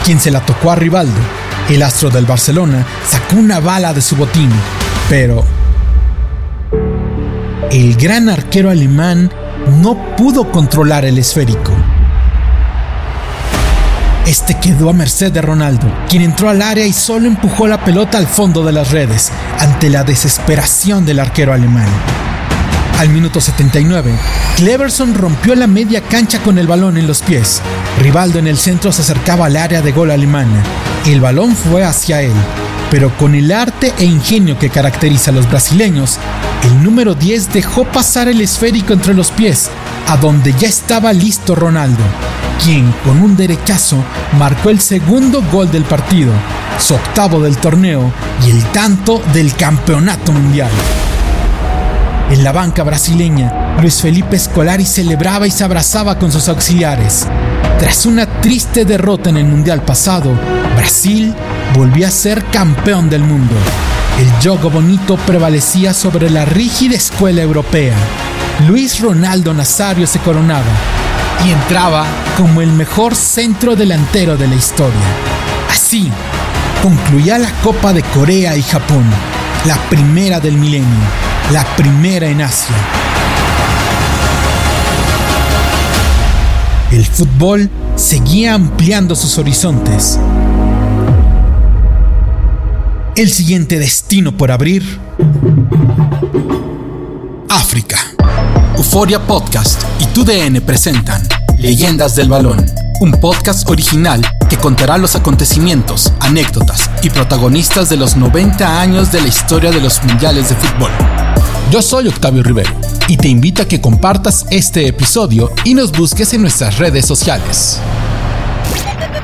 quien 0.04 0.20
se 0.20 0.30
la 0.30 0.40
tocó 0.40 0.70
a 0.70 0.76
Rivaldo. 0.76 1.20
El 1.68 1.82
astro 1.82 2.10
del 2.10 2.26
Barcelona 2.26 2.86
sacó 3.08 3.36
una 3.36 3.58
bala 3.58 3.92
de 3.92 4.00
su 4.00 4.14
botín, 4.14 4.50
pero 5.08 5.44
el 7.70 7.96
gran 7.96 8.28
arquero 8.28 8.70
alemán 8.70 9.30
no 9.82 10.16
pudo 10.16 10.52
controlar 10.52 11.04
el 11.04 11.18
esférico. 11.18 11.72
Este 14.26 14.58
quedó 14.58 14.90
a 14.90 14.92
merced 14.92 15.30
de 15.30 15.40
Ronaldo, 15.40 15.86
quien 16.08 16.20
entró 16.20 16.48
al 16.48 16.60
área 16.60 16.84
y 16.84 16.92
solo 16.92 17.28
empujó 17.28 17.68
la 17.68 17.84
pelota 17.84 18.18
al 18.18 18.26
fondo 18.26 18.64
de 18.64 18.72
las 18.72 18.90
redes, 18.90 19.30
ante 19.60 19.88
la 19.88 20.02
desesperación 20.02 21.06
del 21.06 21.20
arquero 21.20 21.52
alemán. 21.52 21.86
Al 22.98 23.08
minuto 23.10 23.40
79, 23.40 24.12
Cleverson 24.56 25.14
rompió 25.14 25.54
la 25.54 25.68
media 25.68 26.00
cancha 26.00 26.40
con 26.40 26.58
el 26.58 26.66
balón 26.66 26.98
en 26.98 27.06
los 27.06 27.22
pies. 27.22 27.62
Rivaldo 28.00 28.40
en 28.40 28.48
el 28.48 28.56
centro 28.56 28.90
se 28.90 29.02
acercaba 29.02 29.46
al 29.46 29.56
área 29.56 29.80
de 29.80 29.92
gol 29.92 30.10
alemana. 30.10 30.60
El 31.06 31.20
balón 31.20 31.54
fue 31.54 31.84
hacia 31.84 32.20
él, 32.20 32.34
pero 32.90 33.16
con 33.16 33.34
el 33.34 33.52
arte 33.52 33.92
e 33.98 34.04
ingenio 34.04 34.58
que 34.58 34.70
caracteriza 34.70 35.30
a 35.30 35.34
los 35.34 35.48
brasileños, 35.48 36.18
el 36.64 36.82
número 36.82 37.14
10 37.14 37.52
dejó 37.52 37.84
pasar 37.84 38.28
el 38.28 38.40
esférico 38.40 38.92
entre 38.92 39.14
los 39.14 39.30
pies, 39.30 39.70
a 40.08 40.16
donde 40.16 40.54
ya 40.58 40.68
estaba 40.68 41.12
listo 41.12 41.54
Ronaldo 41.54 42.02
quien 42.62 42.90
con 43.04 43.22
un 43.22 43.36
derechazo 43.36 44.02
marcó 44.38 44.70
el 44.70 44.80
segundo 44.80 45.42
gol 45.52 45.70
del 45.70 45.84
partido, 45.84 46.32
su 46.78 46.94
octavo 46.94 47.40
del 47.40 47.56
torneo 47.58 48.12
y 48.44 48.50
el 48.50 48.64
tanto 48.72 49.22
del 49.32 49.54
campeonato 49.54 50.32
mundial. 50.32 50.70
En 52.30 52.42
la 52.42 52.50
banca 52.50 52.82
brasileña, 52.82 53.76
Luis 53.80 54.02
Felipe 54.02 54.36
Scolari 54.36 54.84
celebraba 54.84 55.46
y 55.46 55.50
se 55.52 55.62
abrazaba 55.62 56.18
con 56.18 56.32
sus 56.32 56.48
auxiliares. 56.48 57.26
Tras 57.78 58.04
una 58.04 58.26
triste 58.40 58.84
derrota 58.84 59.30
en 59.30 59.36
el 59.36 59.44
Mundial 59.44 59.82
pasado, 59.82 60.32
Brasil 60.76 61.32
volvió 61.74 62.06
a 62.06 62.10
ser 62.10 62.44
campeón 62.46 63.08
del 63.08 63.22
mundo. 63.22 63.54
El 64.18 64.42
yogo 64.42 64.70
bonito 64.70 65.16
prevalecía 65.18 65.94
sobre 65.94 66.28
la 66.28 66.44
rígida 66.44 66.96
escuela 66.96 67.42
europea. 67.42 67.94
Luis 68.66 69.00
Ronaldo 69.00 69.54
Nazario 69.54 70.06
se 70.06 70.18
coronaba 70.18 70.64
y 71.46 71.52
entraba 71.52 72.06
como 72.36 72.60
el 72.60 72.72
mejor 72.72 73.14
centro 73.14 73.76
delantero 73.76 74.36
de 74.36 74.48
la 74.48 74.54
historia. 74.56 75.00
Así, 75.70 76.10
concluía 76.82 77.38
la 77.38 77.52
Copa 77.62 77.92
de 77.92 78.02
Corea 78.02 78.56
y 78.56 78.62
Japón, 78.62 79.04
la 79.66 79.76
primera 79.90 80.40
del 80.40 80.56
milenio, 80.56 81.04
la 81.52 81.64
primera 81.76 82.26
en 82.28 82.40
Asia. 82.40 82.74
El 86.90 87.04
fútbol 87.04 87.70
seguía 87.94 88.54
ampliando 88.54 89.14
sus 89.14 89.38
horizontes. 89.38 90.18
El 93.14 93.30
siguiente 93.30 93.78
destino 93.78 94.36
por 94.36 94.50
abrir. 94.50 94.98
África. 97.48 97.98
Euforia 98.76 99.20
Podcast 99.20 99.82
y 100.00 100.06
TUDN 100.06 100.60
presentan 100.60 101.26
Leyendas 101.58 102.14
del 102.16 102.28
Balón, 102.28 102.66
un 103.00 103.12
podcast 103.12 103.68
original 103.70 104.20
que 104.50 104.58
contará 104.58 104.98
los 104.98 105.16
acontecimientos, 105.16 106.12
anécdotas 106.20 106.90
y 107.02 107.10
protagonistas 107.10 107.88
de 107.88 107.96
los 107.96 108.16
90 108.16 108.80
años 108.80 109.12
de 109.12 109.22
la 109.22 109.28
historia 109.28 109.70
de 109.70 109.80
los 109.80 110.02
mundiales 110.04 110.50
de 110.50 110.56
fútbol. 110.56 110.90
Yo 111.70 111.82
soy 111.82 112.06
Octavio 112.06 112.44
Rivero 112.44 112.70
y 113.08 113.16
te 113.16 113.26
invito 113.26 113.62
a 113.62 113.66
que 113.66 113.80
compartas 113.80 114.46
este 114.50 114.86
episodio 114.86 115.50
y 115.64 115.74
nos 115.74 115.90
busques 115.90 116.32
en 116.32 116.42
nuestras 116.42 116.78
redes 116.78 117.04
sociales. 117.04 117.80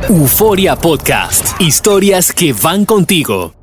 Euforia 0.08 0.74
Podcast, 0.74 1.60
historias 1.60 2.32
que 2.32 2.52
van 2.52 2.84
contigo. 2.84 3.61